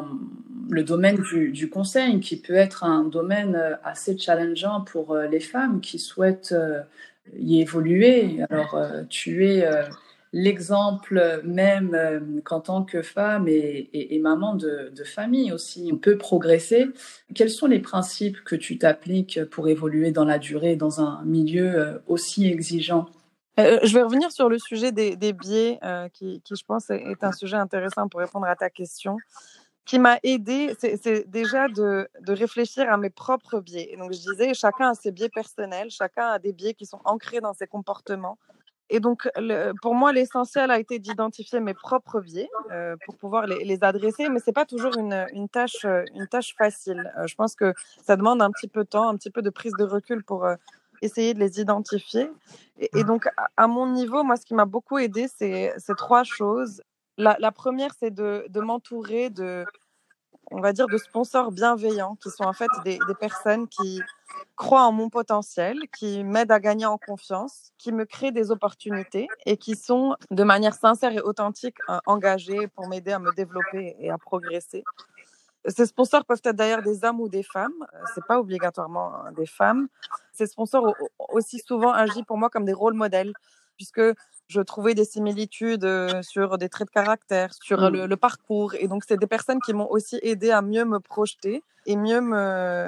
le 0.71 0.83
domaine 0.83 1.17
du, 1.17 1.53
du, 1.53 1.71
conseil, 1.71 2.19
qui 2.19 2.41
peut 2.41 2.57
être 2.57 2.83
un 2.83 3.05
domaine 3.05 3.79
assez 3.85 4.19
challengeant 4.19 4.81
pour 4.81 5.15
les 5.17 5.39
femmes 5.39 5.81
qui 5.81 6.01
souhaitent 6.01 6.55
y 7.37 7.61
évoluer. 7.61 8.41
Alors, 8.51 8.75
euh, 8.75 9.03
tu 9.09 9.47
es 9.47 9.65
euh, 9.65 9.83
l'exemple 10.33 11.41
même 11.45 11.95
euh, 11.95 12.21
qu'en 12.45 12.61
tant 12.61 12.85
que 12.85 13.03
femme 13.03 13.47
et, 13.49 14.19
maman 14.23 14.55
de, 14.55 14.93
famille 15.05 15.53
aussi, 15.53 15.91
on 15.93 15.97
peut 15.97 16.19
progresser. 16.19 16.89
Quels 17.35 17.51
sont 17.51 17.67
les 17.67 17.81
principes 17.81 18.43
que 18.45 18.57
tu 18.57 18.79
t'appliques 18.79 19.45
pour 19.47 19.69
évoluer 19.69 20.11
dans 20.11 20.25
la 20.25 20.39
durée 20.39 20.77
dans 20.77 21.01
un 21.01 21.23
milieu 21.25 22.03
aussi 22.07 22.47
exigeant? 22.47 23.07
Je 23.57 23.93
vais 23.93 24.03
revenir 24.03 24.31
sur 24.31 24.49
le 24.49 24.59
sujet 24.59 24.93
des, 24.93 25.33
biais, 25.33 25.81
qui, 26.13 26.43
je 26.49 26.65
pense, 26.67 26.91
est 26.91 27.25
un 27.25 27.33
sujet 27.33 27.57
intéressant 27.57 28.09
pour 28.09 28.21
répondre 28.21 28.47
à 28.47 28.55
ta 28.55 28.71
question 28.71 29.17
qui 29.89 29.99
m'a 29.99 30.19
aidé, 30.23 30.77
c'est 30.79 31.29
déjà 31.31 31.67
de, 31.69 32.09
de, 32.21 32.33
réfléchir 32.35 32.93
à 32.93 32.99
mes 32.99 33.09
propres 33.09 33.61
biais. 33.61 33.89
Et 33.91 33.97
donc, 33.97 34.13
je 34.13 34.19
disais, 34.19 34.53
chacun 34.53 34.91
a 34.91 34.95
ses 34.95 35.13
biais 35.13 35.31
personnels, 35.31 35.91
chacun 35.91 36.27
a 36.29 36.39
des 36.39 36.53
biais 36.53 36.75
qui 36.75 36.85
sont 36.85 37.01
ancrés 37.07 37.41
dans 37.41 37.55
ses 37.55 37.67
comportements. 37.67 38.37
Et 38.91 39.01
donc, 39.01 39.27
le, 39.37 39.73
pour 39.81 39.95
moi, 39.95 40.13
l'essentiel 40.13 40.71
a 40.71 40.79
été 40.79 40.99
d'identifier 40.99 41.61
mes 41.61 41.73
propres 41.73 42.21
biais 42.21 42.51
euh, 42.71 42.97
pour 43.07 43.17
pouvoir 43.17 43.47
les, 43.47 43.65
les 43.65 43.83
adresser, 43.83 44.29
mais 44.29 44.41
c'est 44.41 44.53
pas 44.53 44.67
toujours 44.67 44.95
une, 44.99 45.27
une, 45.33 45.49
tâche, 45.49 45.87
une 46.15 46.27
tâche 46.27 46.55
facile. 46.59 47.11
Euh, 47.17 47.27
je 47.27 47.35
pense 47.35 47.55
que 47.55 47.73
ça 48.05 48.17
demande 48.17 48.43
un 48.43 48.51
petit 48.51 48.69
peu 48.69 48.85
de 48.85 48.89
temps, 48.91 49.09
un 49.09 49.17
petit 49.17 49.31
peu 49.31 49.41
de 49.41 49.51
prise 49.51 49.73
de 49.79 49.85
recul 49.85 50.23
pour 50.23 50.45
euh, 50.45 50.57
essayer 51.01 51.33
de 51.33 51.39
les 51.39 51.61
identifier. 51.61 52.31
Et, 52.79 52.91
et 52.95 53.05
donc, 53.05 53.27
à, 53.39 53.49
à, 53.57 53.67
mon 53.67 53.87
niveau, 53.87 54.23
moi, 54.23 54.37
ce 54.37 54.45
qui 54.45 54.53
m'a 54.53 54.67
beaucoup 54.67 54.99
aidé, 54.99 55.29
c'est 55.35 55.73
ces 55.79 55.95
trois 55.95 56.25
choses. 56.25 56.83
La, 57.19 57.53
première, 57.53 57.91
c'est 57.99 58.13
de, 58.13 58.61
m'entourer 58.61 59.29
de, 59.29 59.65
on 60.53 60.61
va 60.61 60.73
dire, 60.73 60.87
de 60.87 60.97
sponsors 60.97 61.51
bienveillants, 61.51 62.17
qui 62.17 62.31
sont 62.31 62.45
en 62.45 62.53
fait 62.53 62.71
des, 62.85 62.99
personnes 63.19 63.67
qui 63.69 64.01
croient 64.55 64.85
en 64.85 64.93
mon 64.93 65.11
potentiel, 65.11 65.77
qui 65.97 66.23
m'aident 66.23 66.53
à 66.53 66.61
gagner 66.61 66.87
en 66.87 66.97
confiance, 66.97 67.73
qui 67.77 67.91
me 67.91 68.05
créent 68.05 68.31
des 68.31 68.53
opportunités 68.53 69.27
et 69.47 69.57
qui 69.57 69.75
sont 69.75 70.15
de 70.31 70.45
manière 70.45 70.75
sincère 70.75 71.13
et 71.13 71.21
authentique 71.21 71.79
engagés 72.07 72.69
pour 72.69 72.87
m'aider 72.89 73.13
à 73.13 73.19
me 73.19 73.35
développer 73.35 73.97
et 73.99 74.11
à 74.11 74.19
progresser. 74.19 74.85
Ces 75.67 75.87
sponsors 75.87 76.25
peuvent 76.25 76.41
être 76.45 76.57
d'ailleurs 76.57 76.83
des 76.83 77.05
hommes 77.05 77.21
ou 77.21 77.29
des 77.29 77.43
femmes. 77.43 77.75
Euh, 77.93 77.99
c'est 78.15 78.25
pas 78.25 78.39
obligatoirement 78.39 79.15
hein, 79.15 79.33
des 79.33 79.47
femmes. 79.47 79.89
Ces 80.33 80.47
sponsors 80.47 80.85
ont 80.87 81.27
aussi 81.31 81.59
souvent 81.59 81.93
agi 81.93 82.23
pour 82.23 82.39
moi 82.39 82.49
comme 82.49 82.65
des 82.65 82.73
rôles 82.73 82.95
modèles, 82.95 83.33
puisque 83.77 84.01
je 84.49 84.61
trouvais 84.61 84.95
des 84.95 85.05
similitudes 85.05 85.87
sur 86.23 86.59
des 86.59 86.69
traits 86.69 86.89
de 86.89 86.93
caractère, 86.93 87.53
sur 87.53 87.81
mmh. 87.81 88.05
le, 88.07 88.17
parcours. 88.17 88.75
Et 88.75 88.89
donc, 88.89 89.05
c'est 89.07 89.19
des 89.19 89.27
personnes 89.27 89.61
qui 89.61 89.75
m'ont 89.75 89.91
aussi 89.91 90.19
aidé 90.23 90.51
à 90.51 90.63
mieux 90.63 90.85
me 90.85 91.01
projeter 91.01 91.63
et 91.87 91.97
mieux 91.97 92.21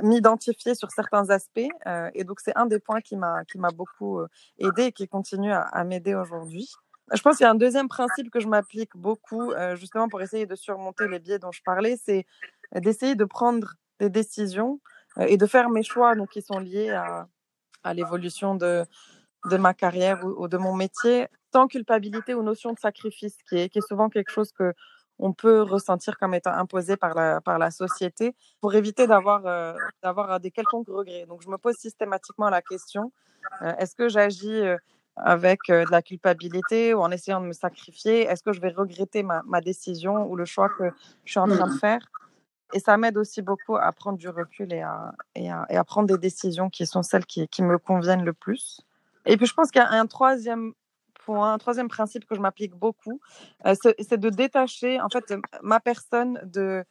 m'identifier 0.02 0.74
sur 0.74 0.90
certains 0.90 1.28
aspects. 1.30 1.68
et 2.14 2.24
donc, 2.24 2.40
c'est 2.40 2.56
un 2.56 2.66
des 2.66 2.78
points 2.78 3.00
qui 3.00 3.16
m'a 3.16 3.70
beaucoup 3.74 4.20
aidé 4.58 4.84
et 4.84 4.92
qui 4.92 5.06
continue 5.06 5.52
à, 5.52 5.84
m'aider 5.84 6.14
aujourd'hui. 6.14 6.70
Je 7.12 7.20
pense 7.22 7.36
qu'il 7.36 7.44
y 7.44 7.46
a 7.46 7.50
un 7.50 7.56
deuxième 7.56 7.88
principe 7.88 8.30
que 8.30 8.40
je 8.40 8.48
m'applique 8.48 8.96
beaucoup, 8.96 9.52
justement 9.74 10.08
pour 10.08 10.22
essayer 10.22 10.46
de 10.46 10.54
surmonter 10.54 11.08
les 11.08 11.18
biais 11.18 11.38
dont 11.38 11.52
je 11.52 11.62
parlais, 11.62 11.98
c'est 12.02 12.24
d'essayer 12.74 13.14
de 13.14 13.24
prendre 13.24 13.74
des 13.98 14.08
décisions 14.08 14.80
et 15.18 15.36
de 15.36 15.46
faire 15.46 15.68
mes 15.70 15.82
choix 15.82 16.14
donc, 16.14 16.30
qui 16.30 16.40
sont 16.40 16.58
liés 16.58 16.90
à, 16.90 17.28
à 17.82 17.94
l'évolution 17.94 18.54
de, 18.54 18.84
de 19.46 19.56
ma 19.56 19.74
carrière 19.74 20.24
ou, 20.24 20.48
de 20.48 20.56
mon 20.56 20.74
métier 20.74 21.28
sans 21.52 21.66
culpabilité 21.66 22.34
ou 22.34 22.42
notion 22.42 22.72
de 22.72 22.78
sacrifice, 22.78 23.36
qui 23.48 23.56
est, 23.58 23.68
qui 23.68 23.78
est 23.78 23.86
souvent 23.86 24.08
quelque 24.08 24.30
chose 24.30 24.52
que 24.52 24.72
on 25.22 25.34
peut 25.34 25.60
ressentir 25.60 26.18
comme 26.18 26.32
étant 26.32 26.52
imposé 26.52 26.96
par 26.96 27.14
la, 27.14 27.42
par 27.42 27.58
la 27.58 27.70
société 27.70 28.34
pour 28.60 28.74
éviter 28.74 29.06
d'avoir 29.06 29.44
euh, 29.46 29.74
d'avoir 30.02 30.40
des 30.40 30.50
quelconques 30.50 30.88
regrets. 30.88 31.26
Donc, 31.26 31.42
je 31.42 31.50
me 31.50 31.58
pose 31.58 31.76
systématiquement 31.76 32.48
la 32.48 32.62
question 32.62 33.12
euh, 33.62 33.74
est-ce 33.78 33.94
que 33.94 34.08
j'agis 34.08 34.48
euh, 34.48 34.76
avec 35.16 35.60
de 35.68 35.90
la 35.90 36.02
culpabilité 36.02 36.94
ou 36.94 37.00
en 37.00 37.10
essayant 37.10 37.40
de 37.40 37.46
me 37.46 37.52
sacrifier? 37.52 38.22
Est-ce 38.22 38.42
que 38.42 38.52
je 38.52 38.60
vais 38.60 38.70
regretter 38.70 39.22
ma, 39.22 39.42
ma, 39.44 39.60
décision 39.60 40.26
ou 40.30 40.36
le 40.36 40.44
choix 40.44 40.68
que 40.70 40.84
je 41.24 41.32
suis 41.32 41.40
en 41.40 41.46
train 41.46 41.66
de 41.66 41.74
mmh. 41.74 41.78
faire? 41.78 42.00
Et 42.72 42.78
ça 42.78 42.96
m'aide 42.96 43.16
aussi 43.16 43.42
beaucoup 43.42 43.76
à 43.76 43.90
prendre 43.92 44.18
du 44.18 44.28
recul 44.28 44.72
et 44.72 44.82
à, 44.82 45.12
et 45.34 45.50
à, 45.50 45.66
et 45.68 45.76
à 45.76 45.84
prendre 45.84 46.08
des 46.08 46.18
décisions 46.18 46.70
qui 46.70 46.86
sont 46.86 47.02
celles 47.02 47.26
qui, 47.26 47.48
qui 47.48 47.62
me 47.62 47.78
conviennent 47.78 48.24
le 48.24 48.32
plus. 48.32 48.80
Et 49.26 49.36
puis, 49.36 49.46
je 49.46 49.54
pense 49.54 49.70
qu'il 49.70 49.82
y 49.82 49.84
a 49.84 49.90
un 49.90 50.06
troisième 50.06 50.72
point, 51.24 51.58
troisième 51.58 51.88
principe 51.88 52.26
que 52.26 52.34
je 52.34 52.40
m'applique 52.40 52.74
beaucoup, 52.74 53.20
euh, 53.66 53.74
c'est 53.98 54.18
de 54.18 54.30
détacher, 54.30 55.00
en 55.00 55.08
fait, 55.08 55.34
ma 55.62 55.80
personne 55.80 56.40
de, 56.44 56.84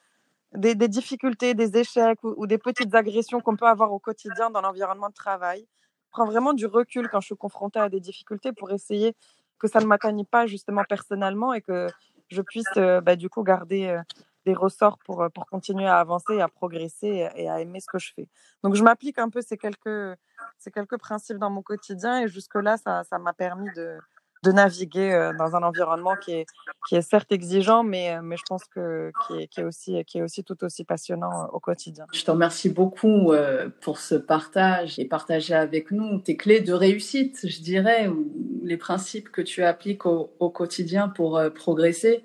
des, 0.54 0.76
difficultés, 0.88 1.54
des 1.54 1.78
échecs 1.78 2.20
ou, 2.24 2.48
des 2.48 2.58
petites 2.58 2.94
agressions 2.96 3.42
qu'on 3.42 3.56
peut 3.56 3.68
avoir 3.68 3.92
au 3.92 4.00
quotidien 4.00 4.50
dans 4.50 4.62
l'environnement 4.62 5.10
de 5.10 5.14
travail. 5.14 5.68
Je 6.06 6.12
prends 6.12 6.26
vraiment 6.26 6.54
du 6.54 6.66
recul 6.66 7.08
quand 7.10 7.22
je 7.22 7.28
suis 7.28 7.36
confrontée 7.36 7.80
à 7.80 7.90
des 7.90 8.00
difficultés 8.00 8.52
pour 8.52 8.72
essayer 8.72 9.16
que 9.60 9.68
ça 9.68 9.80
ne 9.80 9.86
m'atteigne 9.86 10.26
pas 10.26 10.48
justement 10.48 10.84
personnellement 10.88 11.54
et 11.54 11.62
que 11.62 11.88
je 12.30 12.42
puisse 12.42 12.74
bah, 12.76 13.16
du 13.16 13.30
coup 13.30 13.44
garder 13.44 14.00
des 14.46 14.54
ressorts 14.54 14.98
pour, 15.00 15.28
pour 15.34 15.46
continuer 15.48 15.86
à 15.86 16.00
avancer, 16.00 16.40
à 16.40 16.48
progresser 16.48 17.30
et 17.36 17.50
à 17.50 17.60
aimer 17.60 17.80
ce 17.80 17.88
que 17.88 18.00
je 18.00 18.14
fais. 18.16 18.28
Donc 18.64 18.76
je 18.76 18.84
m'applique 18.84 19.20
un 19.20 19.30
peu 19.30 19.42
ces 19.42 19.58
quelques, 19.58 20.18
ces 20.58 20.72
quelques 20.72 20.98
principes 20.98 21.38
dans 21.38 21.50
mon 21.50 21.62
quotidien 21.62 22.22
et 22.22 22.28
jusque-là, 22.28 22.78
ça 22.78 23.20
m'a 23.20 23.34
permis 23.34 23.70
de, 23.76 24.00
de 24.44 24.52
naviguer 24.52 25.32
dans 25.38 25.56
un 25.56 25.64
environnement 25.64 26.16
qui 26.16 26.32
est, 26.32 26.46
qui 26.88 26.96
est 26.96 27.02
certes 27.02 27.32
exigeant, 27.32 27.84
mais, 27.84 28.22
mais 28.22 28.38
je 28.38 28.44
pense 28.48 28.64
que, 28.66 29.12
qui, 29.28 29.60
est, 29.60 29.64
aussi, 29.64 30.04
qui 30.06 30.20
est 30.20 30.22
aussi 30.22 30.44
tout 30.44 30.64
aussi 30.64 30.84
passionnant 30.84 31.50
au 31.52 31.60
quotidien. 31.60 32.06
Je 32.14 32.24
te 32.24 32.32
remercie 32.32 32.70
beaucoup 32.70 33.34
pour 33.82 34.00
ce 34.00 34.16
partage 34.16 34.98
et 34.98 35.06
partager 35.06 35.54
avec 35.54 35.92
nous 35.92 36.20
tes 36.20 36.38
clés 36.38 36.62
de 36.62 36.74
réussite, 36.74 37.40
je 37.48 37.62
dirais, 37.62 38.08
ou 38.08 38.32
les 38.64 38.78
principes 38.78 39.30
que 39.30 39.42
tu 39.42 39.64
appliques 39.64 40.06
au, 40.06 40.50
quotidien 40.50 41.10
pour 41.10 41.42
progresser. 41.54 42.24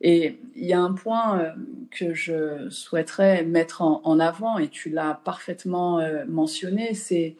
Et 0.00 0.40
il 0.56 0.64
y 0.64 0.72
a 0.72 0.80
un 0.80 0.94
point 0.94 1.54
que 1.90 2.14
je 2.14 2.68
souhaiterais 2.70 3.44
mettre 3.44 3.82
en 3.82 4.18
avant, 4.18 4.58
et 4.58 4.68
tu 4.68 4.88
l'as 4.90 5.20
parfaitement 5.24 6.00
mentionné, 6.26 6.94
c'est 6.94 7.36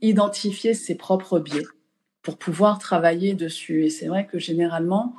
identifier 0.00 0.74
ses 0.74 0.96
propres 0.96 1.38
biais 1.38 1.66
pour 2.22 2.38
pouvoir 2.38 2.78
travailler 2.78 3.34
dessus. 3.34 3.84
Et 3.84 3.90
c'est 3.90 4.06
vrai 4.06 4.26
que 4.26 4.38
généralement, 4.38 5.14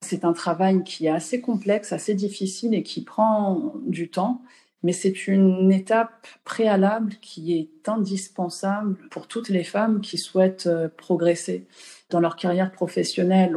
c'est 0.00 0.24
un 0.24 0.32
travail 0.32 0.84
qui 0.84 1.06
est 1.06 1.10
assez 1.10 1.40
complexe, 1.40 1.92
assez 1.92 2.14
difficile 2.14 2.74
et 2.74 2.82
qui 2.82 3.02
prend 3.02 3.74
du 3.86 4.10
temps, 4.10 4.42
mais 4.82 4.92
c'est 4.92 5.26
une 5.26 5.72
étape 5.72 6.26
préalable 6.44 7.14
qui 7.20 7.58
est 7.58 7.88
indispensable 7.88 8.96
pour 9.10 9.26
toutes 9.26 9.48
les 9.48 9.64
femmes 9.64 10.00
qui 10.00 10.18
souhaitent 10.18 10.68
euh, 10.68 10.88
progresser 10.88 11.66
dans 12.10 12.20
leur 12.20 12.36
carrière 12.36 12.70
professionnelle. 12.70 13.56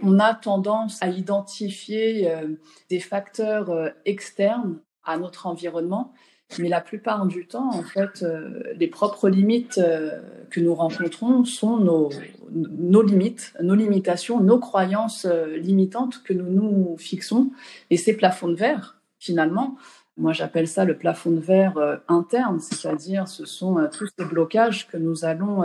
On, 0.00 0.18
a 0.20 0.32
tendance 0.34 1.02
à 1.02 1.08
identifier 1.08 2.30
euh, 2.30 2.54
des 2.88 3.00
facteurs 3.00 3.70
euh, 3.70 3.88
externes 4.04 4.78
à 5.04 5.16
notre 5.16 5.46
environnement 5.48 6.12
mais 6.58 6.68
la 6.68 6.80
plupart 6.80 7.26
du 7.26 7.46
temps, 7.46 7.70
en 7.70 7.82
fait, 7.82 8.22
euh, 8.22 8.62
les 8.76 8.88
propres 8.88 9.28
limites 9.28 9.78
euh, 9.78 10.20
que 10.50 10.60
nous 10.60 10.74
rencontrons 10.74 11.44
sont 11.44 11.76
nos, 11.76 12.10
nos 12.52 13.02
limites, 13.02 13.54
nos 13.62 13.74
limitations, 13.74 14.40
nos 14.40 14.58
croyances 14.58 15.26
euh, 15.26 15.56
limitantes 15.56 16.22
que 16.24 16.32
nous 16.32 16.50
nous 16.50 16.96
fixons. 16.98 17.50
Et 17.90 17.96
ces 17.96 18.16
plafonds 18.16 18.48
de 18.48 18.56
verre, 18.56 19.00
finalement, 19.18 19.76
moi 20.20 20.32
j'appelle 20.32 20.68
ça 20.68 20.84
le 20.84 20.96
plafond 20.96 21.30
de 21.30 21.40
verre 21.40 22.00
interne, 22.08 22.60
c'est-à-dire 22.60 23.26
ce 23.26 23.44
sont 23.46 23.76
tous 23.92 24.08
ces 24.18 24.24
blocages 24.24 24.86
que 24.86 24.96
nous 24.96 25.24
allons 25.24 25.64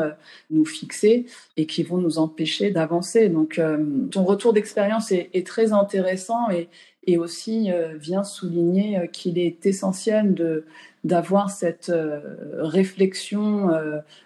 nous 0.50 0.66
fixer 0.66 1.26
et 1.58 1.66
qui 1.66 1.84
vont 1.84 1.98
nous 1.98 2.18
empêcher 2.18 2.72
d'avancer. 2.72 3.30
Donc 3.30 3.60
ton 4.12 4.24
retour 4.24 4.54
d'expérience 4.54 5.12
est, 5.12 5.46
très 5.46 5.74
intéressant 5.74 6.50
et, 6.50 7.18
aussi 7.18 7.72
euh, 7.72 7.96
vient 7.98 8.24
souligner 8.24 8.98
euh, 8.98 9.06
qu'il 9.06 9.38
est 9.38 9.68
essentiel 9.68 10.64
d'avoir 11.04 11.52
cette 11.52 11.90
euh, 11.90 12.20
réflexion 12.58 13.70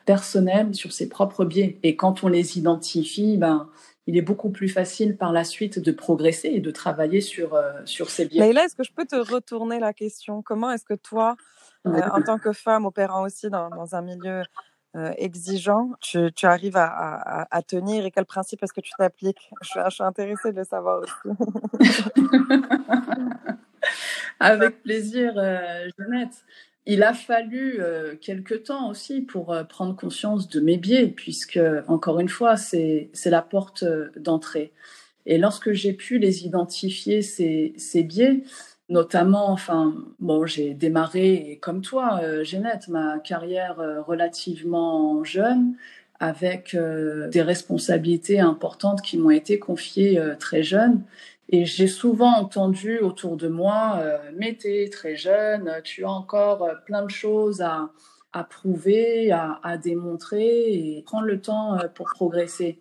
personnelle 0.05 0.73
sur 0.73 0.93
ses 0.93 1.09
propres 1.09 1.43
biais. 1.43 1.77
Et 1.83 1.97
quand 1.97 2.23
on 2.23 2.29
les 2.29 2.57
identifie, 2.57 3.35
ben, 3.35 3.67
il 4.09 4.17
est 4.17 4.23
beaucoup 4.23 4.49
plus 4.49 4.69
facile 4.69 5.15
par 5.17 5.31
la 5.31 5.43
suite 5.43 5.77
de 5.77 5.91
progresser 5.91 6.47
et 6.47 6.59
de 6.59 6.71
travailler 6.71 7.21
sur, 7.21 7.55
sur 7.85 8.09
ces 8.09 8.25
biais. 8.25 8.39
Mais 8.39 8.53
là, 8.53 8.63
est-ce 8.65 8.75
que 8.75 8.83
je 8.83 8.91
peux 8.91 9.05
te 9.05 9.15
retourner 9.15 9.79
la 9.79 9.93
question? 9.93 10.41
Comment 10.41 10.71
est-ce 10.71 10.85
que 10.85 10.95
toi, 10.95 11.35
en 11.85 12.21
tant 12.23 12.39
que 12.39 12.51
femme 12.51 12.85
opérant 12.85 13.23
aussi 13.23 13.49
dans, 13.49 13.69
dans 13.69 13.95
un 13.95 14.01
milieu 14.01 14.43
euh, 14.95 15.13
exigeant, 15.17 15.91
tu, 16.01 16.31
tu 16.33 16.47
arrives 16.47 16.75
à, 16.75 16.87
à, 16.87 17.55
à, 17.55 17.61
tenir? 17.61 18.05
Et 18.05 18.11
quel 18.11 18.25
principe 18.25 18.63
est-ce 18.63 18.73
que 18.73 18.81
tu 18.81 18.91
t'appliques? 18.97 19.51
Je, 19.61 19.79
je, 19.85 19.89
suis 19.91 20.03
intéressée 20.03 20.51
de 20.51 20.57
le 20.57 20.63
savoir 20.63 21.03
aussi. 21.03 21.13
Avec 24.39 24.81
plaisir, 24.81 25.33
euh, 25.37 25.87
Jeannette. 25.97 26.43
Il 26.91 27.03
a 27.03 27.13
fallu 27.13 27.77
euh, 27.79 28.15
quelque 28.19 28.55
temps 28.55 28.89
aussi 28.89 29.21
pour 29.21 29.53
euh, 29.53 29.63
prendre 29.63 29.95
conscience 29.95 30.49
de 30.49 30.59
mes 30.59 30.77
biais, 30.77 31.07
puisque, 31.07 31.59
encore 31.87 32.19
une 32.19 32.29
fois, 32.29 32.57
c'est 32.57 33.11
la 33.25 33.43
porte 33.43 33.83
d'entrée. 34.17 34.71
Et 35.27 35.37
lorsque 35.37 35.71
j'ai 35.71 35.93
pu 35.93 36.17
les 36.17 36.45
identifier, 36.45 37.21
ces, 37.21 37.73
ces 37.77 38.01
biais, 38.01 38.41
notamment, 38.89 39.51
enfin, 39.51 39.93
bon, 40.19 40.47
j'ai 40.47 40.73
démarré, 40.73 41.59
comme 41.61 41.81
toi, 41.81 42.21
euh, 42.23 42.43
ma 42.87 43.19
carrière 43.19 43.79
euh, 43.79 44.01
relativement 44.01 45.23
jeune, 45.23 45.75
avec 46.19 46.73
euh, 46.73 47.29
des 47.29 47.41
responsabilités 47.41 48.39
importantes 48.39 49.01
qui 49.01 49.17
m'ont 49.17 49.29
été 49.29 49.59
confiées 49.59 50.19
euh, 50.19 50.35
très 50.35 50.63
jeune. 50.63 51.03
Et 51.51 51.65
j'ai 51.65 51.87
souvent 51.87 52.37
entendu 52.37 52.99
autour 52.99 53.35
de 53.35 53.47
moi, 53.47 54.03
mais 54.37 54.55
t'es 54.55 54.87
très 54.91 55.15
jeune, 55.15 55.71
tu 55.83 56.05
as 56.05 56.11
encore 56.11 56.67
plein 56.85 57.03
de 57.03 57.09
choses 57.09 57.61
à, 57.61 57.89
à 58.33 58.43
prouver, 58.43 59.31
à, 59.31 59.59
à, 59.63 59.77
démontrer, 59.77 60.73
et 60.73 61.03
prendre 61.03 61.25
le 61.25 61.41
temps 61.41 61.79
pour 61.95 62.05
progresser. 62.05 62.79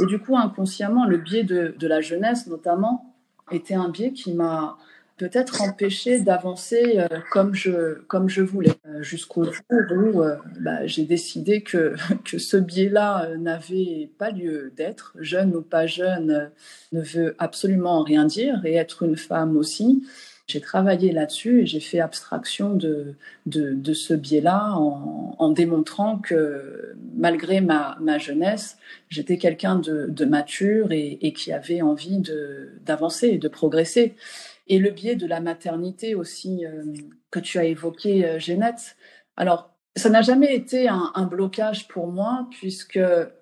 Et 0.00 0.06
du 0.06 0.18
coup, 0.18 0.38
inconsciemment, 0.38 1.04
le 1.04 1.18
biais 1.18 1.44
de, 1.44 1.74
de 1.78 1.86
la 1.86 2.00
jeunesse, 2.00 2.46
notamment, 2.46 3.14
était 3.50 3.74
un 3.74 3.90
biais 3.90 4.12
qui 4.12 4.32
m'a 4.32 4.78
peut-être 5.18 5.60
empêché 5.62 6.20
d'avancer 6.20 6.98
euh, 6.98 7.06
comme 7.30 7.54
je 7.54 8.00
comme 8.06 8.28
je 8.28 8.42
voulais. 8.42 8.72
Euh, 8.86 9.02
jusqu'au 9.02 9.44
jour 9.44 9.62
où 9.70 10.22
euh, 10.22 10.36
bah, 10.60 10.86
j'ai 10.86 11.04
décidé 11.04 11.62
que 11.62 11.94
que 12.24 12.38
ce 12.38 12.56
biais-là 12.56 13.36
n'avait 13.38 14.10
pas 14.18 14.30
lieu 14.30 14.72
d'être. 14.76 15.14
Jeune 15.18 15.54
ou 15.54 15.62
pas 15.62 15.86
jeune 15.86 16.50
ne 16.92 17.02
veut 17.02 17.34
absolument 17.38 18.02
rien 18.02 18.24
dire 18.24 18.64
et 18.64 18.74
être 18.74 19.02
une 19.02 19.16
femme 19.16 19.56
aussi. 19.56 20.02
J'ai 20.46 20.62
travaillé 20.62 21.12
là-dessus 21.12 21.60
et 21.60 21.66
j'ai 21.66 21.80
fait 21.80 22.00
abstraction 22.00 22.72
de, 22.72 23.16
de, 23.44 23.74
de 23.74 23.92
ce 23.92 24.14
biais-là 24.14 24.72
en, 24.76 25.36
en, 25.38 25.50
démontrant 25.50 26.16
que 26.16 26.96
malgré 27.14 27.60
ma, 27.60 27.98
ma 28.00 28.16
jeunesse, 28.16 28.78
j'étais 29.10 29.36
quelqu'un 29.36 29.76
de, 29.76 30.06
de, 30.08 30.24
mature 30.24 30.90
et, 30.90 31.18
et, 31.20 31.34
qui 31.34 31.52
avait 31.52 31.82
envie 31.82 32.22
d'avancer 32.86 33.26
et 33.26 33.36
de 33.36 33.48
progresser 33.48 34.14
et 34.68 34.78
le 34.78 34.90
biais 34.90 35.16
de 35.16 35.26
la 35.26 35.40
maternité 35.40 36.14
aussi 36.14 36.64
euh, 36.64 36.84
que 37.30 37.40
tu 37.40 37.58
as 37.58 37.64
évoqué, 37.64 38.24
euh, 38.24 38.38
Jeannette. 38.38 38.96
Alors, 39.36 39.70
ça 39.96 40.10
n'a 40.10 40.22
jamais 40.22 40.54
été 40.54 40.88
un, 40.88 41.26
blocage 41.28 41.88
pour 41.88 42.06
moi, 42.06 42.46
puisque 42.50 43.00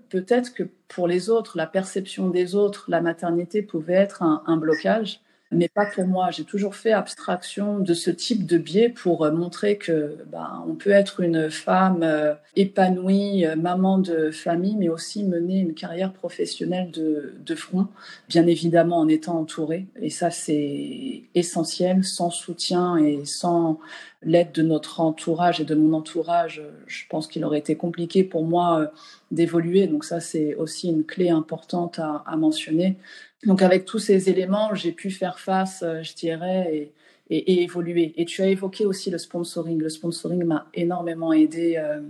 peut-être 0.08 0.54
que 0.54 0.62
pour 0.88 1.06
les 1.06 1.28
autres, 1.28 1.58
la 1.58 1.66
perception 1.66 2.30
des 2.30 2.54
autres, 2.54 2.86
la 2.88 3.02
maternité 3.02 3.60
pouvait 3.60 3.94
être 3.94 4.22
un 4.22 4.56
blocage 4.56 5.20
mais 5.52 5.68
pas 5.68 5.86
pour 5.86 6.06
moi. 6.06 6.30
J'ai 6.30 6.44
toujours 6.44 6.74
fait 6.74 6.92
abstraction 6.92 7.78
de 7.78 7.94
ce 7.94 8.10
type 8.10 8.46
de 8.46 8.58
biais 8.58 8.88
pour 8.88 9.24
euh, 9.24 9.30
montrer 9.30 9.78
que 9.78 10.18
ben, 10.26 10.64
on 10.66 10.74
peut 10.74 10.90
être 10.90 11.20
une 11.20 11.50
femme 11.50 12.02
euh, 12.02 12.34
épanouie, 12.56 13.46
euh, 13.46 13.54
maman 13.54 13.98
de 13.98 14.30
famille, 14.32 14.76
mais 14.76 14.88
aussi 14.88 15.22
mener 15.24 15.60
une 15.60 15.74
carrière 15.74 16.12
professionnelle 16.12 16.90
de, 16.90 17.34
de 17.38 17.54
front, 17.54 17.86
bien 18.28 18.46
évidemment 18.46 18.98
en 18.98 19.08
étant 19.08 19.38
entourée. 19.38 19.86
Et 20.00 20.10
ça, 20.10 20.30
c'est 20.30 21.22
essentiel. 21.34 22.04
Sans 22.04 22.30
soutien 22.30 22.96
et 22.96 23.24
sans 23.24 23.78
l'aide 24.22 24.50
de 24.52 24.62
notre 24.62 25.00
entourage 25.00 25.60
et 25.60 25.64
de 25.64 25.74
mon 25.74 25.96
entourage, 25.96 26.62
je 26.86 27.04
pense 27.08 27.28
qu'il 27.28 27.44
aurait 27.44 27.58
été 27.58 27.76
compliqué 27.76 28.24
pour 28.24 28.44
moi 28.44 28.90
d'évoluer. 29.30 29.86
Donc 29.86 30.04
ça, 30.04 30.20
c'est 30.20 30.54
aussi 30.56 30.88
une 30.88 31.04
clé 31.04 31.30
importante 31.30 31.98
à, 31.98 32.24
à 32.26 32.36
mentionner. 32.36 32.96
Donc 33.44 33.62
avec 33.62 33.84
tous 33.84 33.98
ces 33.98 34.30
éléments, 34.30 34.74
j'ai 34.74 34.92
pu 34.92 35.10
faire 35.10 35.38
face, 35.38 35.82
euh, 35.82 36.02
je 36.02 36.14
dirais, 36.14 36.92
et, 37.28 37.62
évoluer. 37.62 38.14
Et 38.16 38.24
tu 38.24 38.42
as 38.42 38.46
évoqué 38.46 38.86
aussi 38.86 39.10
le 39.10 39.18
sponsoring. 39.18 39.78
Le 39.80 39.88
sponsoring 39.88 40.44
m'a 40.44 40.68
énormément 40.74 41.32
aidé. 41.32 41.74
Euh, 41.76 42.00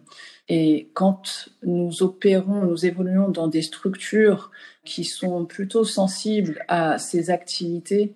et 0.48 0.90
quand 0.92 1.48
nous 1.62 2.02
opérons, 2.02 2.66
nous 2.66 2.84
évoluons 2.84 3.30
dans 3.30 3.48
des 3.48 3.62
structures 3.62 4.50
qui 4.84 5.04
sont 5.04 5.46
plutôt 5.46 5.84
sensibles 5.84 6.62
à 6.68 6.98
ces 6.98 7.30
activités, 7.30 8.14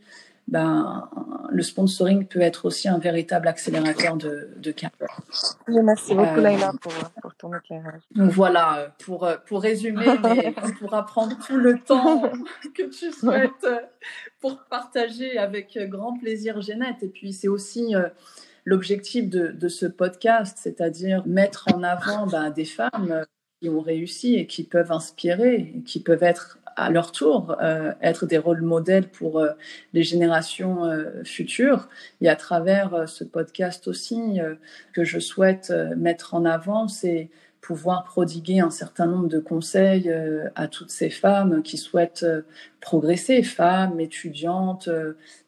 ben, 0.51 1.09
le 1.51 1.63
sponsoring 1.63 2.27
peut 2.27 2.41
être 2.41 2.65
aussi 2.65 2.89
un 2.89 2.99
véritable 2.99 3.47
accélérateur 3.47 4.17
de, 4.17 4.51
de 4.57 4.73
carrière. 4.73 5.21
merci 5.69 6.13
beaucoup, 6.13 6.39
euh, 6.39 6.41
Laila, 6.41 6.73
pour, 6.81 6.93
pour, 7.23 7.35
ton 7.37 7.55
éclairage. 7.55 8.03
Donc 8.17 8.33
voilà, 8.33 8.93
pour, 9.05 9.29
pour 9.47 9.63
résumer, 9.63 10.07
mais 10.25 10.53
on 10.61 10.73
pourra 10.73 11.07
prendre 11.07 11.39
tout 11.47 11.57
le 11.57 11.79
temps 11.79 12.23
que 12.75 12.83
tu 12.83 13.13
souhaites 13.13 13.67
pour 14.41 14.59
partager 14.65 15.39
avec 15.39 15.79
grand 15.89 16.19
plaisir, 16.19 16.61
Jeannette. 16.61 17.03
Et 17.03 17.09
puis, 17.09 17.33
c'est 17.33 17.49
aussi 17.49 17.95
euh, 17.95 18.09
l'objectif 18.65 19.31
de, 19.31 19.49
de, 19.49 19.69
ce 19.69 19.87
podcast, 19.87 20.59
c'est-à-dire 20.61 21.23
mettre 21.27 21.67
en 21.73 21.85
avant 21.85 22.27
ben, 22.27 22.51
des 22.51 22.65
femmes 22.65 23.25
qui 23.61 23.69
ont 23.69 23.81
réussi 23.81 24.35
et 24.35 24.47
qui 24.47 24.65
peuvent 24.65 24.91
inspirer, 24.91 25.75
qui 25.85 26.01
peuvent 26.01 26.23
être 26.23 26.59
à 26.81 26.89
leur 26.89 27.13
tour 27.13 27.57
euh, 27.61 27.93
être 28.01 28.27
des 28.27 28.39
rôles 28.39 28.63
modèles 28.63 29.09
pour 29.09 29.39
euh, 29.39 29.51
les 29.93 30.03
générations 30.03 30.85
euh, 30.87 31.23
futures. 31.25 31.89
Et 32.23 32.29
à 32.29 32.37
travers 32.37 33.09
ce 33.09 33.23
podcast 33.23 33.87
aussi, 33.87 34.39
que 34.93 35.05
je 35.05 35.19
souhaite 35.19 35.73
mettre 35.97 36.35
en 36.35 36.45
avant, 36.45 36.89
c'est 36.89 37.29
pouvoir 37.61 38.05
prodiguer 38.05 38.61
un 38.61 38.71
certain 38.71 39.07
nombre 39.07 39.29
de 39.29 39.39
conseils 39.39 40.13
à 40.55 40.69
toutes 40.69 40.91
ces 40.91 41.11
femmes 41.11 41.63
qui 41.63 41.77
souhaitent 41.77 42.27
progresser, 42.81 43.43
femmes, 43.43 44.01
étudiantes, 44.01 44.89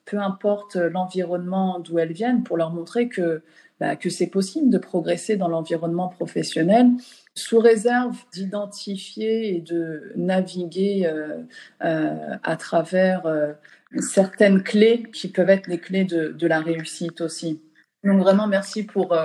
peu 0.04 0.18
importe 0.18 0.76
l'environnement 0.76 1.80
d'où 1.80 1.98
elles 1.98 2.12
viennent, 2.12 2.42
pour 2.42 2.56
leur 2.56 2.70
montrer 2.70 3.08
que, 3.08 3.42
bah, 3.80 3.96
que 3.96 4.10
c'est 4.10 4.26
possible 4.26 4.70
de 4.70 4.78
progresser 4.78 5.36
dans 5.36 5.48
l'environnement 5.48 6.08
professionnel 6.08 6.90
sous 7.34 7.58
réserve 7.58 8.16
d'identifier 8.32 9.56
et 9.56 9.60
de 9.60 10.12
naviguer 10.16 11.06
euh, 11.06 11.42
euh, 11.82 12.36
à 12.42 12.56
travers 12.56 13.26
euh, 13.26 13.52
certaines 14.00 14.62
clés 14.62 15.04
qui 15.12 15.28
peuvent 15.28 15.50
être 15.50 15.66
les 15.66 15.78
clés 15.78 16.04
de, 16.04 16.28
de 16.28 16.46
la 16.46 16.60
réussite 16.60 17.20
aussi. 17.20 17.62
Donc 18.04 18.20
vraiment 18.20 18.46
merci 18.46 18.82
pour 18.82 19.16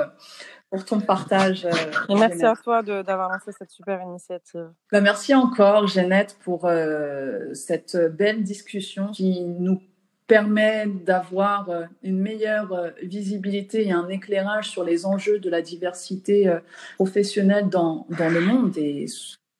pour 0.69 0.85
ton 0.85 0.99
partage. 0.99 1.65
Et 2.09 2.15
merci 2.15 2.45
à 2.45 2.53
toi 2.55 2.83
d'avoir 2.83 3.31
lancé 3.31 3.51
cette 3.57 3.71
super 3.71 4.01
initiative. 4.01 4.69
Bah, 4.91 5.01
merci 5.01 5.33
encore, 5.33 5.87
Jeannette, 5.87 6.37
pour 6.43 6.69
cette 7.53 7.97
belle 8.15 8.43
discussion 8.43 9.07
qui 9.07 9.43
nous 9.43 9.81
permet 10.27 10.87
d'avoir 10.87 11.69
euh, 11.69 11.85
une 12.03 12.19
meilleure 12.19 12.73
euh, 12.73 12.89
visibilité 13.01 13.87
et 13.87 13.91
un 13.91 14.09
éclairage 14.09 14.69
sur 14.69 14.83
les 14.83 15.05
enjeux 15.05 15.39
de 15.39 15.49
la 15.49 15.61
diversité 15.61 16.47
euh, 16.47 16.59
professionnelle 16.95 17.69
dans, 17.69 18.05
dans 18.17 18.29
le 18.29 18.41
monde. 18.41 18.77
Et 18.77 19.05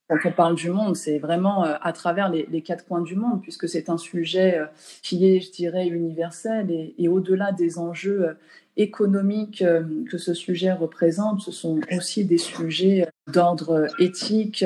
quand 0.09 0.17
on 0.25 0.31
parle 0.31 0.55
du 0.55 0.69
monde, 0.69 0.95
c'est 0.95 1.19
vraiment 1.19 1.63
à 1.63 1.91
travers 1.91 2.29
les, 2.29 2.47
les, 2.49 2.61
quatre 2.61 2.85
coins 2.85 3.01
du 3.01 3.15
monde, 3.15 3.41
puisque 3.41 3.67
c'est 3.67 3.89
un 3.89 3.97
sujet 3.97 4.61
qui 5.01 5.27
est, 5.27 5.41
je 5.41 5.51
dirais, 5.51 5.87
universel 5.87 6.71
et, 6.71 6.95
et 6.97 7.09
au-delà 7.09 7.51
des 7.51 7.77
enjeux 7.77 8.37
économiques 8.77 9.65
que 10.09 10.17
ce 10.17 10.33
sujet 10.33 10.71
représente, 10.71 11.41
ce 11.41 11.51
sont 11.51 11.81
aussi 11.91 12.23
des 12.23 12.37
sujets 12.37 13.09
d'ordre 13.27 13.87
éthique, 13.99 14.63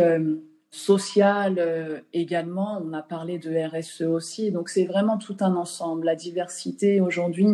social 0.71 1.55
euh, 1.59 1.99
également. 2.13 2.81
On 2.83 2.93
a 2.93 3.03
parlé 3.03 3.37
de 3.37 3.51
RSE 3.51 4.03
aussi. 4.03 4.51
Donc 4.51 4.69
c'est 4.69 4.85
vraiment 4.85 5.17
tout 5.17 5.37
un 5.41 5.55
ensemble. 5.55 6.05
La 6.05 6.15
diversité 6.15 7.01
aujourd'hui 7.01 7.49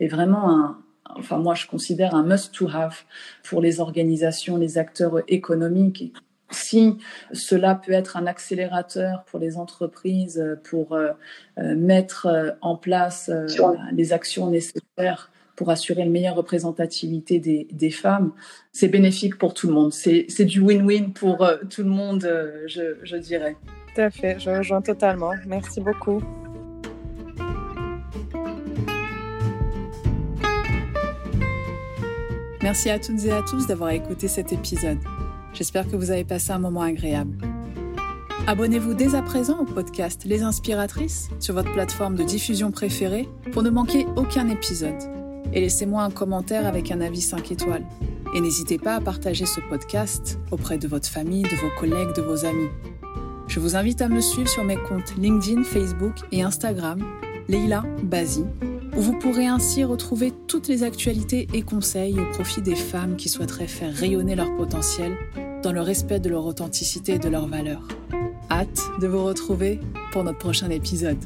est 0.00 0.08
vraiment 0.08 0.50
un, 0.50 0.78
enfin 1.16 1.38
moi 1.38 1.54
je 1.54 1.66
considère 1.66 2.14
un 2.14 2.22
must 2.22 2.54
to 2.54 2.68
have 2.68 3.04
pour 3.42 3.60
les 3.62 3.80
organisations, 3.80 4.58
les 4.58 4.78
acteurs 4.78 5.22
économiques. 5.28 6.12
Si 6.50 6.96
cela 7.32 7.74
peut 7.74 7.92
être 7.92 8.16
un 8.16 8.26
accélérateur 8.26 9.24
pour 9.24 9.38
les 9.38 9.58
entreprises 9.58 10.42
pour 10.64 10.92
euh, 10.92 11.10
euh, 11.58 11.74
mettre 11.74 12.56
en 12.62 12.76
place 12.76 13.30
les 13.92 14.12
actions 14.12 14.50
nécessaires 14.50 15.30
pour 15.58 15.70
assurer 15.70 16.02
une 16.02 16.12
meilleure 16.12 16.36
représentativité 16.36 17.40
des, 17.40 17.66
des 17.72 17.90
femmes, 17.90 18.30
c'est 18.70 18.86
bénéfique 18.86 19.38
pour 19.38 19.54
tout 19.54 19.66
le 19.66 19.72
monde. 19.74 19.92
C'est 19.92 20.44
du 20.44 20.60
win-win 20.60 21.12
pour 21.12 21.42
euh, 21.42 21.56
tout 21.68 21.82
le 21.82 21.88
monde, 21.88 22.24
euh, 22.24 22.62
je, 22.68 22.96
je 23.02 23.16
dirais. 23.16 23.56
Tout 23.92 24.02
à 24.02 24.08
fait, 24.08 24.38
je 24.38 24.50
rejoins 24.50 24.80
totalement. 24.80 25.32
Merci 25.48 25.80
beaucoup. 25.80 26.22
Merci 32.62 32.90
à 32.90 33.00
toutes 33.00 33.24
et 33.24 33.32
à 33.32 33.42
tous 33.42 33.66
d'avoir 33.66 33.90
écouté 33.90 34.28
cet 34.28 34.52
épisode. 34.52 34.98
J'espère 35.54 35.90
que 35.90 35.96
vous 35.96 36.12
avez 36.12 36.24
passé 36.24 36.52
un 36.52 36.60
moment 36.60 36.82
agréable. 36.82 37.36
Abonnez-vous 38.46 38.94
dès 38.94 39.16
à 39.16 39.22
présent 39.22 39.58
au 39.58 39.64
podcast 39.64 40.22
Les 40.24 40.42
Inspiratrices 40.42 41.30
sur 41.40 41.54
votre 41.54 41.72
plateforme 41.72 42.14
de 42.14 42.22
diffusion 42.22 42.70
préférée 42.70 43.28
pour 43.50 43.64
ne 43.64 43.70
manquer 43.70 44.06
aucun 44.16 44.48
épisode 44.48 45.17
et 45.52 45.60
laissez-moi 45.60 46.02
un 46.02 46.10
commentaire 46.10 46.66
avec 46.66 46.90
un 46.90 47.00
avis 47.00 47.20
5 47.20 47.50
étoiles. 47.52 47.84
Et 48.34 48.40
n'hésitez 48.40 48.78
pas 48.78 48.94
à 48.94 49.00
partager 49.00 49.46
ce 49.46 49.60
podcast 49.68 50.38
auprès 50.50 50.78
de 50.78 50.86
votre 50.86 51.08
famille, 51.08 51.42
de 51.42 51.56
vos 51.56 51.70
collègues, 51.78 52.14
de 52.14 52.22
vos 52.22 52.44
amis. 52.44 52.68
Je 53.46 53.60
vous 53.60 53.76
invite 53.76 54.02
à 54.02 54.08
me 54.08 54.20
suivre 54.20 54.48
sur 54.48 54.64
mes 54.64 54.76
comptes 54.76 55.16
LinkedIn, 55.16 55.64
Facebook 55.64 56.14
et 56.32 56.42
Instagram, 56.42 57.02
Leila 57.48 57.82
Bazi, 58.02 58.44
où 58.96 59.00
vous 59.00 59.18
pourrez 59.18 59.46
ainsi 59.46 59.84
retrouver 59.84 60.32
toutes 60.46 60.68
les 60.68 60.82
actualités 60.82 61.48
et 61.54 61.62
conseils 61.62 62.20
au 62.20 62.30
profit 62.32 62.60
des 62.60 62.76
femmes 62.76 63.16
qui 63.16 63.30
souhaiteraient 63.30 63.66
faire 63.66 63.94
rayonner 63.94 64.34
leur 64.34 64.54
potentiel 64.56 65.16
dans 65.62 65.72
le 65.72 65.80
respect 65.80 66.20
de 66.20 66.28
leur 66.28 66.44
authenticité 66.44 67.14
et 67.14 67.18
de 67.18 67.28
leurs 67.28 67.48
valeurs. 67.48 67.88
Hâte 68.50 68.82
de 69.00 69.06
vous 69.06 69.24
retrouver 69.24 69.80
pour 70.12 70.24
notre 70.24 70.38
prochain 70.38 70.68
épisode. 70.68 71.18